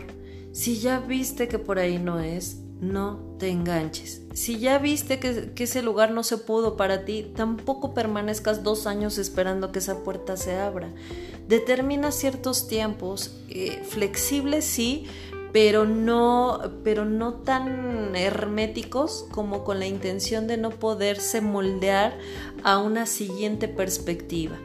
si 0.53 0.79
ya 0.79 0.99
viste 0.99 1.49
que 1.49 1.59
por 1.59 1.77
ahí 1.77 1.99
no 1.99 2.21
es, 2.21 2.61
no 2.79 3.35
te 3.37 3.49
enganches. 3.49 4.21
Si 4.33 4.59
ya 4.59 4.77
viste 4.77 5.19
que, 5.19 5.51
ese 5.57 5.81
lugar 5.81 6.11
no 6.11 6.23
se 6.23 6.37
pudo 6.37 6.77
para 6.77 7.03
ti, 7.03 7.33
tampoco 7.35 7.93
permanezcas 7.93 8.63
dos 8.63 8.87
años 8.87 9.17
esperando 9.17 9.73
que 9.73 9.79
esa 9.79 10.05
puerta 10.05 10.37
se 10.37 10.55
abra. 10.55 10.89
Determina 11.49 12.13
ciertos 12.13 12.69
tiempos, 12.69 13.41
eh, 13.49 13.83
flexibles 13.89 14.63
sí, 14.63 15.05
pero 15.51 15.85
no, 15.85 16.61
pero 16.83 17.05
no 17.05 17.33
tan 17.33 18.15
herméticos 18.15 19.25
como 19.31 19.63
con 19.63 19.79
la 19.79 19.87
intención 19.87 20.47
de 20.47 20.57
no 20.57 20.69
poderse 20.69 21.41
moldear 21.41 22.17
a 22.63 22.77
una 22.77 23.05
siguiente 23.05 23.67
perspectiva. 23.67 24.57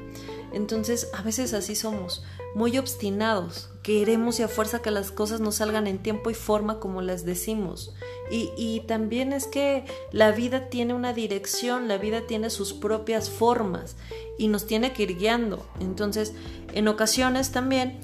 Entonces, 0.52 1.10
a 1.12 1.22
veces 1.22 1.52
así 1.52 1.74
somos, 1.74 2.24
muy 2.54 2.78
obstinados, 2.78 3.68
queremos 3.82 4.40
y 4.40 4.42
a 4.42 4.48
fuerza 4.48 4.80
que 4.80 4.90
las 4.90 5.12
cosas 5.12 5.40
nos 5.40 5.56
salgan 5.56 5.86
en 5.86 5.98
tiempo 5.98 6.30
y 6.30 6.34
forma 6.34 6.80
como 6.80 7.02
las 7.02 7.26
decimos. 7.26 7.94
Y, 8.30 8.50
y, 8.56 8.80
también 8.80 9.32
es 9.32 9.46
que 9.46 9.84
la 10.12 10.32
vida 10.32 10.70
tiene 10.70 10.94
una 10.94 11.12
dirección, 11.12 11.88
la 11.88 11.98
vida 11.98 12.22
tiene 12.26 12.48
sus 12.48 12.72
propias 12.72 13.28
formas 13.28 13.96
y 14.38 14.48
nos 14.48 14.66
tiene 14.66 14.92
que 14.92 15.02
ir 15.02 15.18
guiando. 15.18 15.66
Entonces, 15.80 16.32
en 16.72 16.88
ocasiones 16.88 17.52
también 17.52 18.00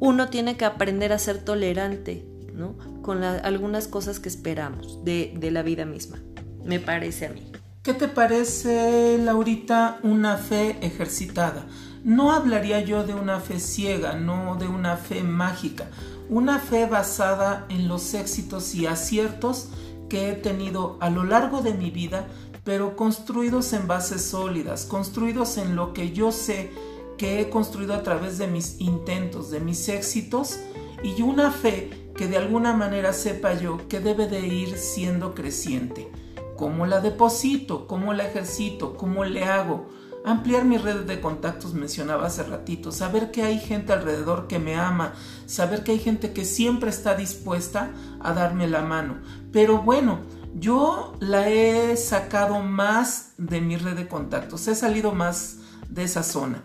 uno 0.00 0.28
tiene 0.28 0.56
que 0.56 0.64
aprender 0.64 1.12
a 1.12 1.18
ser 1.18 1.38
tolerante, 1.38 2.26
¿no? 2.52 2.76
Con 3.02 3.22
algunas 3.24 3.88
cosas 3.88 4.20
que 4.20 4.28
esperamos 4.28 5.04
de, 5.04 5.34
de 5.36 5.50
la 5.50 5.62
vida 5.62 5.84
misma, 5.84 6.18
me 6.64 6.80
parece 6.80 7.26
a 7.26 7.30
mí. 7.30 7.42
¿Qué 7.82 7.92
te 7.92 8.08
parece, 8.08 9.18
Laurita, 9.18 9.98
una 10.02 10.38
fe 10.38 10.78
ejercitada? 10.80 11.66
No 12.02 12.32
hablaría 12.32 12.80
yo 12.80 13.04
de 13.04 13.14
una 13.14 13.40
fe 13.40 13.60
ciega, 13.60 14.14
no 14.14 14.56
de 14.56 14.66
una 14.66 14.96
fe 14.96 15.22
mágica, 15.22 15.88
una 16.30 16.58
fe 16.58 16.86
basada 16.86 17.66
en 17.68 17.88
los 17.88 18.14
éxitos 18.14 18.74
y 18.74 18.86
aciertos 18.86 19.68
que 20.08 20.30
he 20.30 20.34
tenido 20.34 20.96
a 21.00 21.10
lo 21.10 21.24
largo 21.24 21.60
de 21.60 21.74
mi 21.74 21.90
vida, 21.90 22.26
pero 22.62 22.96
construidos 22.96 23.72
en 23.74 23.86
bases 23.86 24.22
sólidas, 24.22 24.86
construidos 24.86 25.58
en 25.58 25.76
lo 25.76 25.92
que 25.92 26.12
yo 26.12 26.32
sé 26.32 26.72
que 27.16 27.40
he 27.40 27.50
construido 27.50 27.94
a 27.94 28.02
través 28.02 28.38
de 28.38 28.46
mis 28.46 28.80
intentos, 28.80 29.50
de 29.50 29.60
mis 29.60 29.88
éxitos, 29.88 30.58
y 31.02 31.22
una 31.22 31.50
fe 31.50 32.10
que 32.16 32.26
de 32.26 32.36
alguna 32.36 32.74
manera 32.74 33.12
sepa 33.12 33.54
yo 33.54 33.88
que 33.88 34.00
debe 34.00 34.26
de 34.26 34.46
ir 34.46 34.78
siendo 34.78 35.34
creciente 35.34 36.10
cómo 36.56 36.86
la 36.86 37.00
deposito, 37.00 37.86
cómo 37.86 38.12
la 38.12 38.26
ejercito, 38.26 38.96
cómo 38.96 39.24
le 39.24 39.44
hago. 39.44 39.86
Ampliar 40.24 40.64
mi 40.64 40.78
red 40.78 41.04
de 41.04 41.20
contactos 41.20 41.74
mencionaba 41.74 42.26
hace 42.26 42.44
ratito, 42.44 42.92
saber 42.92 43.30
que 43.30 43.42
hay 43.42 43.58
gente 43.58 43.92
alrededor 43.92 44.46
que 44.46 44.58
me 44.58 44.74
ama, 44.74 45.12
saber 45.44 45.84
que 45.84 45.92
hay 45.92 45.98
gente 45.98 46.32
que 46.32 46.46
siempre 46.46 46.88
está 46.88 47.14
dispuesta 47.14 47.90
a 48.20 48.32
darme 48.32 48.66
la 48.66 48.80
mano. 48.80 49.18
Pero 49.52 49.82
bueno, 49.82 50.20
yo 50.54 51.14
la 51.20 51.50
he 51.50 51.94
sacado 51.98 52.60
más 52.60 53.32
de 53.36 53.60
mi 53.60 53.76
red 53.76 53.96
de 53.96 54.08
contactos, 54.08 54.66
he 54.66 54.74
salido 54.74 55.12
más 55.12 55.58
de 55.90 56.04
esa 56.04 56.22
zona. 56.22 56.62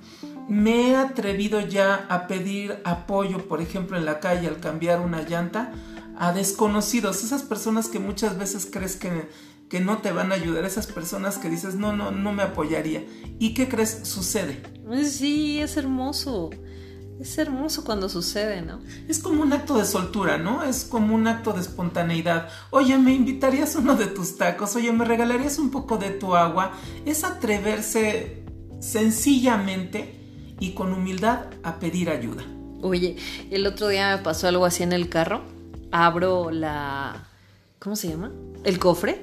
Me 0.49 0.89
he 0.89 0.95
atrevido 0.95 1.61
ya 1.61 2.07
a 2.09 2.27
pedir 2.27 2.81
apoyo, 2.83 3.47
por 3.47 3.61
ejemplo, 3.61 3.97
en 3.97 4.05
la 4.05 4.19
calle 4.19 4.47
al 4.47 4.59
cambiar 4.59 4.99
una 4.99 5.21
llanta 5.21 5.71
a 6.17 6.33
desconocidos, 6.33 7.23
esas 7.23 7.43
personas 7.43 7.87
que 7.87 7.99
muchas 7.99 8.37
veces 8.37 8.67
crees 8.69 8.97
que 8.97 9.29
que 9.69 9.79
no 9.79 9.99
te 9.99 10.11
van 10.11 10.31
a 10.31 10.35
ayudar, 10.35 10.65
esas 10.65 10.87
personas 10.87 11.37
que 11.37 11.49
dices, 11.49 11.75
no, 11.75 11.95
no, 11.95 12.11
no 12.11 12.33
me 12.33 12.43
apoyaría. 12.43 13.05
¿Y 13.37 13.53
qué 13.53 13.69
crees 13.69 14.01
sucede? 14.03 14.63
Sí, 15.05 15.59
es 15.59 15.77
hermoso. 15.77 16.49
Es 17.19 17.37
hermoso 17.37 17.83
cuando 17.83 18.09
sucede, 18.09 18.61
¿no? 18.61 18.79
Es 19.07 19.19
como 19.19 19.43
un 19.43 19.53
acto 19.53 19.77
de 19.77 19.85
soltura, 19.85 20.37
¿no? 20.37 20.63
Es 20.63 20.85
como 20.85 21.13
un 21.13 21.27
acto 21.27 21.53
de 21.53 21.61
espontaneidad. 21.61 22.49
Oye, 22.71 22.97
¿me 22.97 23.13
invitarías 23.13 23.75
uno 23.75 23.95
de 23.95 24.07
tus 24.07 24.37
tacos? 24.37 24.75
Oye, 24.75 24.91
¿me 24.91 25.05
regalarías 25.05 25.59
un 25.59 25.69
poco 25.69 25.97
de 25.97 26.11
tu 26.11 26.35
agua? 26.35 26.71
Es 27.05 27.23
atreverse 27.23 28.45
sencillamente 28.79 30.18
y 30.59 30.71
con 30.71 30.93
humildad 30.93 31.45
a 31.63 31.79
pedir 31.79 32.09
ayuda. 32.09 32.43
Oye, 32.81 33.17
el 33.51 33.67
otro 33.67 33.87
día 33.87 34.15
me 34.15 34.23
pasó 34.23 34.47
algo 34.47 34.65
así 34.65 34.83
en 34.83 34.93
el 34.93 35.09
carro. 35.09 35.41
Abro 35.91 36.51
la... 36.51 37.27
¿Cómo 37.79 37.95
se 37.95 38.09
llama? 38.09 38.31
El 38.63 38.77
cofre 38.79 39.21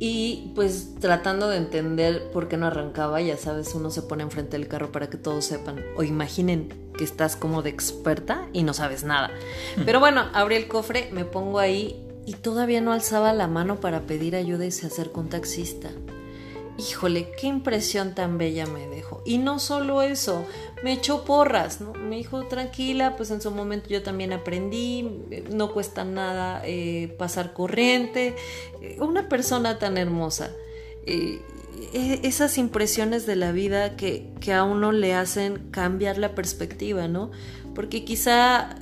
y 0.00 0.52
pues 0.54 0.94
tratando 1.00 1.48
de 1.48 1.56
entender 1.56 2.30
por 2.30 2.48
qué 2.48 2.56
no 2.56 2.66
arrancaba, 2.66 3.20
ya 3.20 3.36
sabes, 3.36 3.74
uno 3.74 3.90
se 3.90 4.02
pone 4.02 4.22
enfrente 4.22 4.56
del 4.56 4.68
carro 4.68 4.92
para 4.92 5.10
que 5.10 5.16
todos 5.16 5.44
sepan 5.44 5.84
o 5.96 6.04
imaginen 6.04 6.68
que 6.96 7.04
estás 7.04 7.34
como 7.34 7.62
de 7.62 7.70
experta 7.70 8.46
y 8.52 8.62
no 8.62 8.74
sabes 8.74 9.02
nada. 9.02 9.30
Pero 9.84 9.98
bueno, 9.98 10.26
abrí 10.34 10.54
el 10.54 10.68
cofre, 10.68 11.10
me 11.12 11.24
pongo 11.24 11.58
ahí 11.58 12.00
y 12.26 12.34
todavía 12.34 12.80
no 12.80 12.92
alzaba 12.92 13.32
la 13.32 13.48
mano 13.48 13.80
para 13.80 14.02
pedir 14.02 14.36
ayuda 14.36 14.66
y 14.66 14.70
se 14.70 14.86
acercó 14.86 15.20
un 15.20 15.30
taxista. 15.30 15.90
Híjole, 16.78 17.32
qué 17.32 17.48
impresión 17.48 18.14
tan 18.14 18.38
bella 18.38 18.64
me 18.66 18.86
dejó. 18.86 19.20
Y 19.24 19.38
no 19.38 19.58
solo 19.58 20.00
eso, 20.00 20.46
me 20.84 20.92
echó 20.92 21.24
porras, 21.24 21.80
¿no? 21.80 21.92
Me 21.92 22.16
dijo, 22.16 22.46
tranquila, 22.46 23.16
pues 23.16 23.32
en 23.32 23.40
su 23.40 23.50
momento 23.50 23.88
yo 23.88 24.04
también 24.04 24.32
aprendí, 24.32 25.24
no 25.50 25.72
cuesta 25.72 26.04
nada 26.04 26.62
eh, 26.64 27.16
pasar 27.18 27.52
corriente. 27.52 28.36
Eh, 28.80 28.96
una 29.00 29.28
persona 29.28 29.80
tan 29.80 29.98
hermosa. 29.98 30.52
Eh, 31.04 31.40
e, 31.92 32.20
esas 32.22 32.58
impresiones 32.58 33.26
de 33.26 33.34
la 33.34 33.50
vida 33.50 33.96
que, 33.96 34.30
que 34.40 34.52
a 34.52 34.62
uno 34.62 34.92
le 34.92 35.14
hacen 35.14 35.70
cambiar 35.72 36.16
la 36.16 36.36
perspectiva, 36.36 37.08
¿no? 37.08 37.32
Porque 37.74 38.04
quizá 38.04 38.76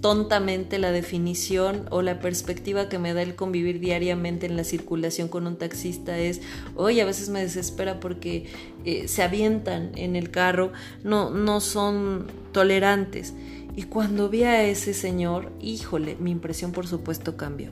tontamente 0.00 0.78
la 0.78 0.92
definición 0.92 1.86
o 1.90 2.02
la 2.02 2.20
perspectiva 2.20 2.88
que 2.88 2.98
me 2.98 3.14
da 3.14 3.22
el 3.22 3.34
convivir 3.34 3.80
diariamente 3.80 4.46
en 4.46 4.56
la 4.56 4.64
circulación 4.64 5.28
con 5.28 5.46
un 5.46 5.56
taxista 5.56 6.18
es, 6.18 6.40
hoy 6.74 7.00
a 7.00 7.04
veces 7.04 7.28
me 7.28 7.40
desespera 7.40 8.00
porque 8.00 8.46
eh, 8.84 9.08
se 9.08 9.22
avientan 9.22 9.92
en 9.96 10.16
el 10.16 10.30
carro, 10.30 10.72
no, 11.02 11.30
no 11.30 11.60
son 11.60 12.26
tolerantes. 12.52 13.34
Y 13.74 13.82
cuando 13.84 14.30
vi 14.30 14.44
a 14.44 14.64
ese 14.64 14.94
señor, 14.94 15.52
híjole, 15.60 16.16
mi 16.18 16.30
impresión 16.30 16.72
por 16.72 16.86
supuesto 16.86 17.36
cambió. 17.36 17.70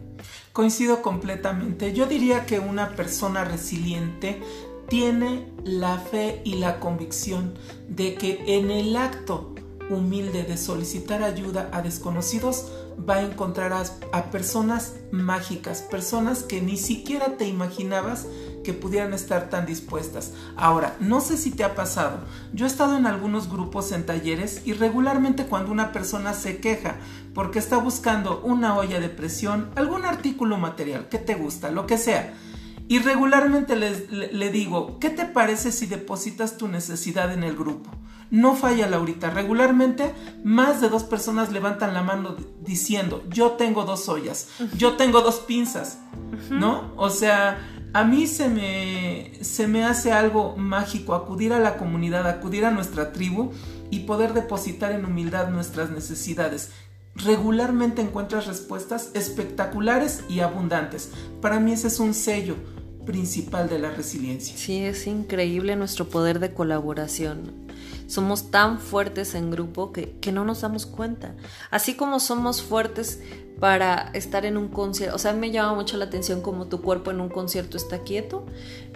Coincido 0.53 1.01
completamente. 1.01 1.95
Yo 1.95 2.07
diría 2.07 2.45
que 2.45 2.59
una 2.59 2.91
persona 2.91 3.43
resiliente 3.45 4.39
tiene 4.89 5.47
la 5.65 5.99
fe 5.99 6.43
y 6.45 6.57
la 6.57 6.79
convicción 6.79 7.55
de 7.89 8.15
que 8.17 8.43
en 8.47 8.71
el 8.71 8.97
acto 8.97 9.54
humilde 9.91 10.45
de 10.45 10.57
solicitar 10.57 11.23
ayuda 11.23 11.69
a 11.73 11.83
desconocidos, 11.83 12.71
va 13.09 13.17
a 13.17 13.23
encontrar 13.23 13.73
a, 13.73 14.31
personas 14.31 14.95
mágicas, 15.11 15.83
personas 15.83 16.43
que 16.43 16.61
ni 16.61 16.77
siquiera 16.77 17.37
te 17.37 17.47
imaginabas 17.47 18.27
que 18.63 18.73
pudieran 18.73 19.13
estar 19.13 19.51
tan 19.51 19.67
dispuestas. 19.67 20.33
Ahora, 20.57 20.97
no 21.01 21.21
sé 21.21 21.37
si 21.37 21.51
te 21.51 21.65
ha 21.65 21.75
pasado, 21.75 22.21
yo 22.53 22.67
he 22.67 22.69
estado 22.69 22.97
en 22.97 23.07
algunos 23.07 23.51
grupos 23.51 23.93
en 23.93 24.07
talleres 24.07 24.63
y 24.65 24.73
regularmente 24.73 25.47
cuando 25.47 25.71
una 25.71 25.93
persona 25.93 26.33
se 26.33 26.59
queja 26.59 26.97
porque 27.35 27.59
está 27.59 27.77
buscando 27.77 28.41
una 28.43 28.77
olla 28.77 29.01
de 29.01 29.09
presión, 29.09 29.71
algún 29.77 30.05
artículo 30.05 30.57
material 30.57 31.09
que 31.09 31.19
te 31.19 31.35
gusta, 31.35 31.71
lo 31.71 31.87
que 31.87 31.99
sea, 31.99 32.35
y 32.87 32.99
regularmente 32.99 33.77
le 33.77 34.51
digo, 34.51 34.99
¿qué 34.99 35.09
te 35.09 35.25
parece 35.25 35.73
si 35.73 35.87
depositas 35.87 36.59
tu 36.59 36.69
necesidad 36.69 37.33
en 37.33 37.43
el 37.43 37.57
grupo? 37.57 37.91
No 38.31 38.55
falla 38.55 38.89
Laurita, 38.89 39.31
regularmente 39.31 40.15
más 40.43 40.81
de 40.81 40.89
dos 40.89 41.05
personas 41.05 41.53
levantan 41.53 41.95
la 41.95 42.03
mano 42.03 42.37
diciendo, 42.61 43.23
yo 43.29 43.53
tengo 43.53 43.85
dos 43.85 44.09
ollas, 44.09 44.49
yo 44.77 44.95
tengo 44.95 45.21
dos 45.21 45.37
pinzas, 45.37 45.99
¿no? 46.51 46.93
O 46.97 47.11
sea, 47.11 47.59
a 47.93 48.03
mí 48.03 48.27
se 48.27 48.49
me, 48.49 49.33
se 49.43 49.69
me 49.69 49.85
hace 49.85 50.11
algo 50.11 50.57
mágico 50.57 51.15
acudir 51.15 51.53
a 51.53 51.61
la 51.61 51.77
comunidad, 51.77 52.27
acudir 52.27 52.65
a 52.65 52.73
nuestra 52.73 53.13
tribu 53.13 53.53
y 53.91 54.01
poder 54.01 54.33
depositar 54.35 54.91
en 54.91 55.05
humildad 55.05 55.49
nuestras 55.51 55.91
necesidades. 55.91 56.73
Regularmente 57.15 58.03
encuentras 58.03 58.47
respuestas 58.47 59.13
espectaculares 59.15 60.25
y 60.29 60.41
abundantes. 60.41 61.13
Para 61.41 61.61
mí 61.61 61.73
ese 61.73 61.87
es 61.87 62.01
un 62.01 62.15
sello 62.15 62.57
principal 63.07 63.69
de 63.69 63.79
la 63.79 63.91
resiliencia. 63.91 64.57
Sí, 64.57 64.79
es 64.79 65.07
increíble 65.07 65.77
nuestro 65.77 66.09
poder 66.09 66.41
de 66.41 66.53
colaboración. 66.53 67.64
Somos 68.07 68.51
tan 68.51 68.79
fuertes 68.79 69.35
en 69.35 69.51
grupo 69.51 69.93
que, 69.93 70.17
que 70.21 70.33
no 70.33 70.45
nos 70.45 70.61
damos 70.61 70.87
cuenta. 70.87 71.35
Así 71.71 71.95
como 71.95 72.21
somos 72.21 72.63
fuertes 72.63 73.21
para 73.61 74.11
estar 74.15 74.45
en 74.45 74.57
un 74.57 74.69
concierto. 74.69 75.15
O 75.15 75.19
sea, 75.19 75.33
me 75.33 75.51
llama 75.51 75.75
mucho 75.75 75.97
la 75.97 76.07
atención 76.07 76.41
como 76.41 76.67
tu 76.67 76.83
cuerpo 76.83 77.11
en 77.11 77.21
un 77.21 77.29
concierto 77.29 77.77
está 77.77 78.01
quieto. 78.01 78.45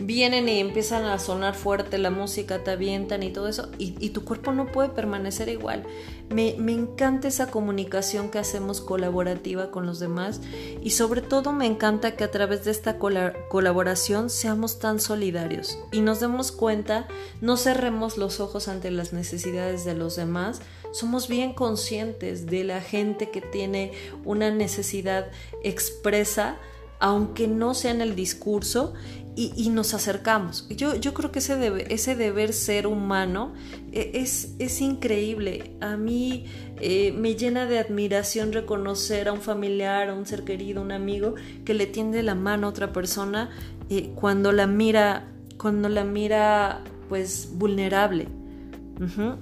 Vienen 0.00 0.48
y 0.48 0.58
empiezan 0.58 1.04
a 1.04 1.18
sonar 1.18 1.54
fuerte 1.54 1.98
la 1.98 2.10
música, 2.10 2.64
te 2.64 2.72
avientan 2.72 3.22
y 3.22 3.30
todo 3.30 3.48
eso, 3.48 3.68
y, 3.78 4.10
tu 4.10 4.24
cuerpo 4.24 4.52
no 4.52 4.66
puede 4.66 4.88
permanecer 4.88 5.48
igual. 5.48 5.84
Me, 6.30 6.56
encanta 6.72 7.28
esa 7.28 7.50
comunicación 7.50 8.30
que 8.30 8.38
hacemos 8.38 8.80
colaborativa 8.80 9.70
con 9.70 9.86
los 9.86 9.98
demás 9.98 10.40
y 10.82 10.90
sobre 10.90 11.22
todo 11.22 11.52
me 11.52 11.66
encanta 11.66 12.16
que 12.16 12.24
a 12.24 12.30
través 12.30 12.64
de 12.64 12.70
esta 12.70 12.98
colaboración 12.98 14.28
seamos 14.28 14.78
tan 14.78 15.00
solidarios 15.00 15.78
y 15.90 16.00
nos 16.00 16.20
demos 16.20 16.52
cuenta, 16.52 17.08
no 17.40 17.56
cerremos 17.56 18.18
los 18.18 18.40
ojos 18.40 18.68
ante 18.68 18.90
las 18.90 19.12
necesidades 19.12 19.84
de 19.84 19.94
los 19.94 20.16
demás, 20.16 20.60
somos 20.92 21.28
bien 21.28 21.52
conscientes 21.52 22.46
de 22.46 22.64
la 22.64 22.80
gente 22.80 23.30
que 23.30 23.40
tiene 23.40 23.92
una 24.24 24.50
necesidad 24.50 25.30
expresa, 25.62 26.56
aunque 27.00 27.46
no 27.46 27.74
sea 27.74 27.92
en 27.92 28.00
el 28.00 28.14
discurso, 28.14 28.94
y, 29.40 29.68
nos 29.68 29.94
acercamos. 29.94 30.66
Yo, 30.68 30.96
yo 30.96 31.14
creo 31.14 31.30
que 31.30 31.38
ese, 31.38 32.16
deber 32.16 32.52
ser 32.52 32.88
humano 32.88 33.52
e, 33.92 34.10
es, 34.14 34.54
es 34.58 34.80
increíble. 34.80 35.76
A 35.80 35.96
mí 35.96 36.46
eh, 36.80 37.12
me 37.12 37.36
llena 37.36 37.66
de 37.66 37.78
admiración 37.78 38.52
reconocer 38.52 39.28
a 39.28 39.32
un 39.32 39.40
familiar, 39.40 40.08
a 40.08 40.14
un 40.14 40.26
ser 40.26 40.42
querido, 40.42 40.82
un 40.82 40.90
amigo 40.90 41.36
que 41.64 41.72
le 41.72 41.86
tiende 41.86 42.24
la 42.24 42.34
mano 42.34 42.66
a 42.66 42.70
otra 42.70 42.92
persona 42.92 43.50
eh, 43.90 44.10
cuando 44.16 44.50
la 44.50 44.66
mira, 44.66 45.28
cuando 45.56 45.88
la 45.88 46.02
mira 46.02 46.82
pues 47.08 47.50
vulnerable 47.52 48.26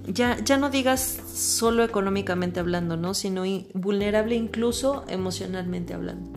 ya, 0.06 0.38
ya 0.44 0.56
no 0.56 0.70
digas 0.70 1.20
solo 1.32 1.82
económicamente 1.84 2.60
hablando, 2.60 2.96
¿no? 2.96 3.14
Sino 3.14 3.42
vulnerable 3.74 4.34
incluso 4.34 5.04
emocionalmente 5.08 5.94
hablando. 5.94 6.30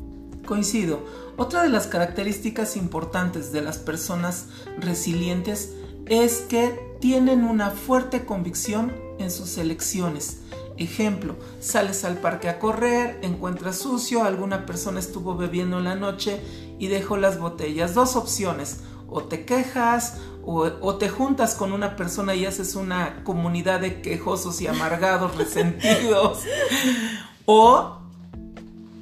Coincido. 0.45 0.99
Otra 1.37 1.63
de 1.63 1.69
las 1.69 1.87
características 1.87 2.75
importantes 2.75 3.51
de 3.51 3.61
las 3.61 3.77
personas 3.77 4.47
resilientes 4.79 5.73
es 6.05 6.39
que 6.39 6.97
tienen 6.99 7.43
una 7.43 7.69
fuerte 7.69 8.25
convicción 8.25 8.93
en 9.19 9.31
sus 9.31 9.57
elecciones. 9.57 10.41
Ejemplo, 10.77 11.35
sales 11.59 12.05
al 12.05 12.17
parque 12.17 12.49
a 12.49 12.57
correr, 12.57 13.19
encuentras 13.21 13.77
sucio, 13.77 14.23
alguna 14.23 14.65
persona 14.65 14.99
estuvo 14.99 15.35
bebiendo 15.35 15.77
en 15.77 15.83
la 15.83 15.95
noche 15.95 16.39
y 16.79 16.87
dejó 16.87 17.17
las 17.17 17.37
botellas. 17.37 17.93
Dos 17.93 18.15
opciones, 18.15 18.79
o 19.07 19.23
te 19.23 19.45
quejas 19.45 20.17
o, 20.45 20.95
te 20.95 21.09
juntas 21.09 21.55
con 21.55 21.73
una 21.73 21.95
persona 21.95 22.33
y 22.33 22.45
haces 22.45 22.75
una 22.75 23.23
comunidad 23.23 23.81
de 23.81 24.01
quejosos 24.01 24.61
y 24.61 24.67
amargados, 24.67 25.35
resentidos, 25.35 26.39
o 27.45 27.99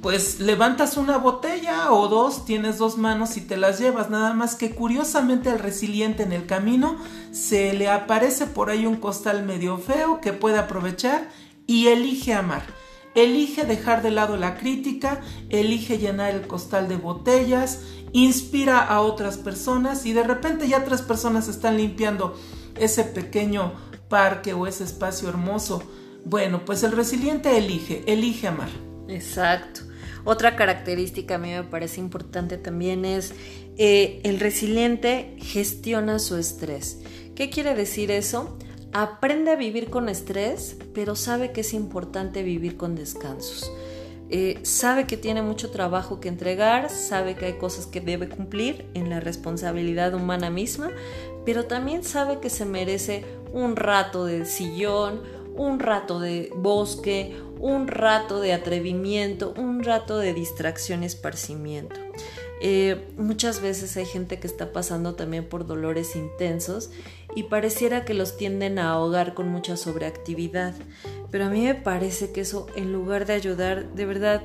pues 0.02 0.38
levantas 0.40 0.96
una 0.96 1.18
botella 1.18 1.92
o 1.92 2.08
dos, 2.08 2.44
tienes 2.44 2.78
dos 2.78 2.98
manos 2.98 3.36
y 3.36 3.40
te 3.40 3.56
las 3.56 3.80
llevas, 3.80 4.10
nada 4.10 4.32
más 4.32 4.54
que 4.54 4.74
curiosamente 4.74 5.50
al 5.50 5.58
resiliente 5.58 6.22
en 6.22 6.32
el 6.32 6.46
camino 6.46 6.96
se 7.32 7.72
le 7.72 7.88
aparece 7.88 8.46
por 8.46 8.70
ahí 8.70 8.86
un 8.86 8.96
costal 8.96 9.44
medio 9.44 9.78
feo 9.78 10.20
que 10.20 10.32
puede 10.32 10.58
aprovechar 10.58 11.28
y 11.66 11.88
elige 11.88 12.32
amar. 12.32 12.62
Elige 13.18 13.64
dejar 13.64 14.00
de 14.02 14.12
lado 14.12 14.36
la 14.36 14.56
crítica, 14.56 15.20
elige 15.50 15.98
llenar 15.98 16.32
el 16.36 16.46
costal 16.46 16.86
de 16.86 16.94
botellas, 16.94 17.80
inspira 18.12 18.78
a 18.78 19.00
otras 19.00 19.38
personas 19.38 20.06
y 20.06 20.12
de 20.12 20.22
repente 20.22 20.68
ya 20.68 20.84
tres 20.84 21.02
personas 21.02 21.48
están 21.48 21.78
limpiando 21.78 22.38
ese 22.76 23.02
pequeño 23.02 23.72
parque 24.08 24.52
o 24.54 24.68
ese 24.68 24.84
espacio 24.84 25.28
hermoso. 25.28 25.82
Bueno, 26.24 26.64
pues 26.64 26.84
el 26.84 26.92
resiliente 26.92 27.58
elige, 27.58 28.04
elige 28.06 28.46
amar. 28.46 28.70
Exacto. 29.08 29.80
Otra 30.24 30.54
característica 30.54 31.34
a 31.34 31.38
mí 31.38 31.50
me 31.50 31.64
parece 31.64 31.98
importante 31.98 32.56
también 32.56 33.04
es 33.04 33.34
eh, 33.78 34.20
el 34.22 34.38
resiliente 34.38 35.34
gestiona 35.38 36.20
su 36.20 36.36
estrés. 36.36 37.00
¿Qué 37.34 37.50
quiere 37.50 37.74
decir 37.74 38.12
eso? 38.12 38.56
Aprende 38.92 39.50
a 39.50 39.56
vivir 39.56 39.90
con 39.90 40.08
estrés, 40.08 40.76
pero 40.94 41.14
sabe 41.14 41.52
que 41.52 41.60
es 41.60 41.74
importante 41.74 42.42
vivir 42.42 42.76
con 42.76 42.94
descansos. 42.94 43.70
Eh, 44.30 44.58
sabe 44.62 45.06
que 45.06 45.16
tiene 45.16 45.40
mucho 45.42 45.70
trabajo 45.70 46.20
que 46.20 46.28
entregar, 46.28 46.90
sabe 46.90 47.34
que 47.34 47.46
hay 47.46 47.52
cosas 47.54 47.86
que 47.86 48.00
debe 48.00 48.28
cumplir 48.28 48.86
en 48.94 49.08
la 49.08 49.20
responsabilidad 49.20 50.14
humana 50.14 50.50
misma, 50.50 50.90
pero 51.46 51.64
también 51.64 52.04
sabe 52.04 52.38
que 52.40 52.50
se 52.50 52.66
merece 52.66 53.24
un 53.52 53.76
rato 53.76 54.26
de 54.26 54.44
sillón, 54.44 55.22
un 55.56 55.80
rato 55.80 56.20
de 56.20 56.50
bosque, 56.54 57.36
un 57.58 57.88
rato 57.88 58.40
de 58.40 58.52
atrevimiento, 58.52 59.54
un 59.56 59.82
rato 59.82 60.18
de 60.18 60.34
distracción 60.34 61.02
esparcimiento. 61.02 61.98
Eh, 62.60 63.08
muchas 63.16 63.60
veces 63.60 63.96
hay 63.96 64.06
gente 64.06 64.40
que 64.40 64.46
está 64.46 64.72
pasando 64.72 65.14
también 65.14 65.48
por 65.48 65.66
dolores 65.66 66.16
intensos 66.16 66.90
y 67.34 67.44
pareciera 67.44 68.04
que 68.04 68.14
los 68.14 68.36
tienden 68.36 68.78
a 68.78 68.90
ahogar 68.90 69.34
con 69.34 69.48
mucha 69.48 69.76
sobreactividad. 69.76 70.74
Pero 71.30 71.44
a 71.44 71.50
mí 71.50 71.64
me 71.64 71.74
parece 71.74 72.32
que 72.32 72.40
eso, 72.40 72.66
en 72.74 72.92
lugar 72.92 73.26
de 73.26 73.34
ayudar, 73.34 73.94
de 73.94 74.06
verdad, 74.06 74.42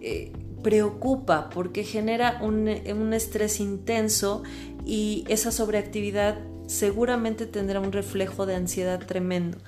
eh, 0.00 0.32
preocupa 0.62 1.50
porque 1.50 1.84
genera 1.84 2.38
un, 2.42 2.68
un 2.68 3.12
estrés 3.12 3.60
intenso 3.60 4.42
y 4.84 5.24
esa 5.28 5.50
sobreactividad 5.50 6.38
seguramente 6.66 7.46
tendrá 7.46 7.80
un 7.80 7.92
reflejo 7.92 8.46
de 8.46 8.56
ansiedad 8.56 9.04
tremendo. 9.04 9.58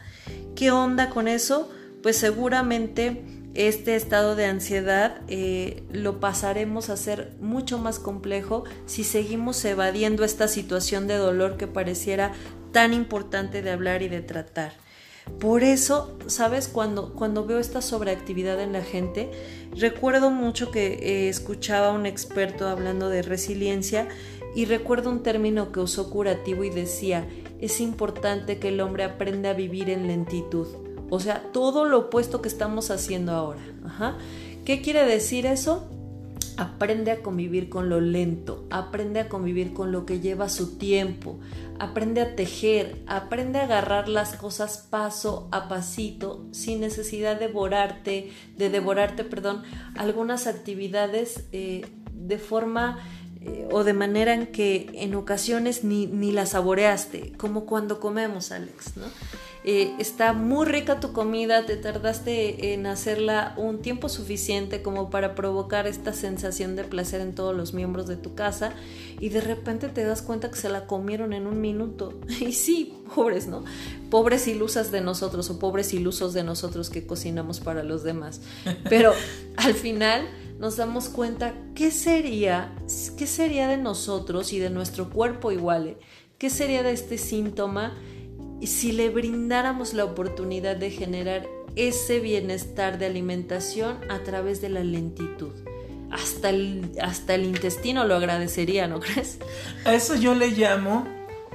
¿Qué 0.55 0.71
onda 0.71 1.11
con 1.11 1.29
eso? 1.29 1.71
Pues 2.03 2.17
seguramente 2.17 3.23
este 3.55 3.97
estado 3.97 4.37
de 4.37 4.47
ansiedad 4.47 5.21
eh, 5.29 5.83
lo 5.93 6.21
pasaremos 6.21 6.91
a 6.91 6.97
ser 6.97 7.33
mucho 7.41 7.79
más 7.79 7.99
complejo 7.99 8.65
si 8.87 9.05
seguimos 9.05 9.65
evadiendo 9.65 10.25
esta 10.25 10.49
situación 10.49 11.07
de 11.07 11.17
dolor 11.17 11.57
que 11.57 11.67
pareciera 11.67 12.33
tan 12.73 12.93
importante 12.93 13.63
de 13.63 13.71
hablar 13.71 14.03
y 14.03 14.09
de 14.09 14.21
tratar. 14.21 14.73
Por 15.41 15.63
eso, 15.63 16.17
¿sabes? 16.27 16.69
Cuando, 16.69 17.15
cuando 17.15 17.45
veo 17.47 17.59
esta 17.59 17.83
sobreactividad 17.83 18.61
en 18.61 18.73
la 18.73 18.83
gente, 18.83 19.31
recuerdo 19.77 20.31
mucho 20.31 20.71
que 20.71 20.95
eh, 20.95 21.29
escuchaba 21.29 21.89
a 21.89 21.93
un 21.93 22.07
experto 22.07 22.67
hablando 22.67 23.09
de 23.09 23.23
resiliencia 23.23 24.09
y 24.55 24.65
recuerdo 24.65 25.11
un 25.11 25.23
término 25.23 25.71
que 25.71 25.81
usó 25.81 26.11
curativo 26.11 26.65
y 26.65 26.71
decía, 26.71 27.29
es 27.61 27.81
importante 27.81 28.59
que 28.59 28.69
el 28.69 28.81
hombre 28.81 29.05
aprenda 29.05 29.51
a 29.51 29.55
vivir 29.55 29.91
en 29.91 30.07
lentitud. 30.07 30.67
O 31.11 31.21
sea, 31.21 31.43
todo 31.53 31.85
lo 31.85 31.99
opuesto 31.99 32.43
que 32.43 32.49
estamos 32.49 32.91
haciendo 32.91 33.33
ahora. 33.33 33.61
¿Qué 34.65 34.83
quiere 34.83 35.05
decir 35.05 35.47
eso? 35.47 35.89
Aprende 36.57 37.13
a 37.13 37.23
convivir 37.23 37.69
con 37.69 37.89
lo 37.89 38.01
lento, 38.01 38.67
aprende 38.71 39.21
a 39.21 39.29
convivir 39.29 39.73
con 39.73 39.93
lo 39.93 40.05
que 40.05 40.21
lleva 40.21 40.49
su 40.49 40.77
tiempo, 40.77 41.39
aprende 41.79 42.21
a 42.21 42.35
tejer, 42.35 43.01
aprende 43.07 43.61
a 43.61 43.65
agarrar 43.65 44.09
las 44.09 44.35
cosas 44.35 44.87
paso 44.91 45.49
a 45.53 45.69
pasito 45.69 46.45
sin 46.51 46.81
necesidad 46.81 47.39
de 47.39 47.47
devorarte, 47.47 48.33
de 48.57 48.71
devorarte, 48.71 49.23
perdón, 49.23 49.63
algunas 49.95 50.49
actividades 50.49 51.45
eh, 51.53 51.87
de 52.13 52.39
forma 52.39 52.99
eh, 53.41 53.69
o 53.71 53.85
de 53.85 53.93
manera 53.93 54.35
en 54.35 54.49
que 54.49 54.91
en 54.95 55.15
ocasiones 55.15 55.85
ni, 55.85 56.07
ni 56.09 56.33
la 56.33 56.45
saboreaste, 56.45 57.35
como 57.37 57.67
cuando 57.67 58.01
comemos, 58.01 58.51
Alex, 58.51 58.97
¿no? 58.97 59.07
Eh, 59.65 59.95
está 59.99 60.33
muy 60.33 60.67
rica 60.67 61.01
tu 61.01 61.13
comida, 61.13 61.67
te 61.67 61.77
tardaste 61.77 62.73
en 62.73 62.87
hacerla 62.87 63.55
un 63.57 63.81
tiempo 63.81 64.09
suficiente 64.09 64.83
como 64.83 65.11
para 65.11 65.35
provocar 65.35 65.87
esta 65.87 66.13
sensación 66.13 66.77
de 66.77 66.85
placer 66.85 67.21
en 67.21 67.35
todos 67.35 67.57
los 67.57 67.75
miembros 67.75 68.07
de 68.07 68.17
tu 68.17 68.35
casa 68.35 68.73
y 69.19 69.31
de 69.31 69.41
repente 69.41 69.89
te 69.89 70.05
das 70.05 70.23
cuenta 70.23 70.51
que 70.51 70.57
se 70.57 70.69
la 70.69 70.87
comieron 70.87 71.33
en 71.33 71.47
un 71.47 71.61
minuto. 71.61 72.15
Y 72.41 72.53
sí, 72.53 72.95
pobres, 73.15 73.47
¿no? 73.47 73.65
Pobres 74.11 74.47
ilusas 74.47 74.91
de 74.91 75.01
nosotros 75.01 75.51
o 75.51 75.59
pobres 75.59 75.93
ilusos 75.93 76.33
de 76.33 76.45
nosotros 76.45 76.89
que 76.89 77.07
cocinamos 77.07 77.61
para 77.61 77.83
los 77.83 78.05
demás. 78.05 78.41
Pero 78.89 79.13
al 79.57 79.75
final 79.75 80.27
nos 80.59 80.77
damos 80.77 81.09
cuenta 81.09 81.55
qué 81.75 81.91
sería, 81.91 82.75
qué 83.17 83.27
sería 83.27 83.69
de 83.69 83.77
nosotros 83.77 84.53
y 84.53 84.59
de 84.61 84.71
nuestro 84.71 85.11
cuerpo 85.11 85.53
igual, 85.53 85.89
¿eh? 85.89 85.97
qué 86.39 86.49
sería 86.51 86.83
de 86.83 86.93
este 86.93 87.19
síntoma 87.19 87.97
si 88.67 88.93
le 88.93 89.11
brindáramos 89.11 89.95
la 89.95 90.05
oportunidad 90.05 90.77
de 90.77 90.91
generar 90.91 91.47
ese 91.77 92.21
bienestar 92.21 92.99
de 92.99 93.07
alimentación 93.07 93.99
a 94.11 94.21
través 94.21 94.61
de 94.61 94.69
la 94.69 94.83
lentitud. 94.83 95.53
Hasta 96.11 96.51
el, 96.51 96.91
hasta 97.01 97.35
el 97.35 97.45
intestino 97.45 98.05
lo 98.05 98.17
agradecería, 98.17 98.89
¿no 98.89 98.99
crees? 99.01 99.39
A 99.85 99.95
eso 99.95 100.17
yo 100.17 100.35
le 100.35 100.49
llamo 100.49 101.07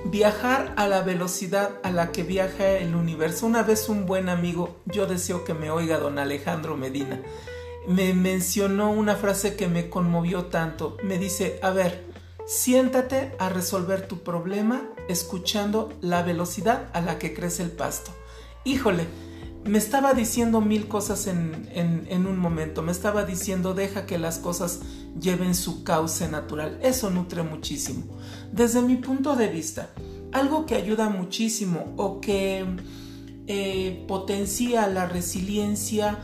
viajar 0.06 0.74
a 0.78 0.88
la 0.88 1.02
velocidad 1.02 1.72
a 1.84 1.92
la 1.92 2.12
que 2.12 2.24
viaja 2.24 2.70
el 2.78 2.96
universo. 2.96 3.46
Una 3.46 3.64
vez 3.64 3.90
un 3.90 4.06
buen 4.06 4.30
amigo, 4.30 4.78
yo 4.86 5.08
deseo 5.08 5.44
que 5.44 5.54
me 5.54 5.72
oiga 5.72 5.98
don 5.98 6.20
Alejandro 6.20 6.78
Medina, 6.78 7.22
me 7.88 8.14
mencionó 8.14 8.92
una 8.92 9.16
frase 9.16 9.56
que 9.56 9.68
me 9.68 9.90
conmovió 9.90 10.46
tanto. 10.46 10.98
Me 11.04 11.18
dice, 11.18 11.60
a 11.62 11.72
ver, 11.72 12.06
siéntate 12.46 13.34
a 13.40 13.50
resolver 13.50 14.08
tu 14.08 14.20
problema 14.20 14.93
escuchando 15.10 15.94
la 16.02 16.24
velocidad 16.24 16.90
a 16.94 17.02
la 17.02 17.20
que 17.20 17.34
crece 17.34 17.64
el 17.64 17.72
pasto. 17.72 18.12
Híjole, 18.66 19.08
me 19.66 19.78
estaba 19.78 20.14
diciendo 20.14 20.62
mil 20.62 20.88
cosas 20.88 21.28
en, 21.28 22.28
un 22.28 22.38
momento, 22.38 22.82
me 22.82 22.92
estaba 22.92 23.24
diciendo 23.24 23.74
deja 23.74 24.06
que 24.06 24.18
las 24.18 24.38
cosas 24.38 24.82
lleven 25.20 25.56
su 25.56 25.84
cauce 25.84 26.28
natural, 26.28 26.80
eso 26.82 27.10
nutre 27.10 27.44
muchísimo. 27.44 28.04
Desde 28.52 28.82
mi 28.82 28.98
punto 28.98 29.36
de 29.36 29.48
vista, 29.48 29.90
algo 30.32 30.66
que 30.66 30.76
ayuda 30.76 31.10
muchísimo 31.10 31.94
o 31.98 32.20
que 32.20 32.66
eh, 33.48 34.06
potencia 34.08 34.88
la 34.88 35.08
resiliencia 35.08 36.20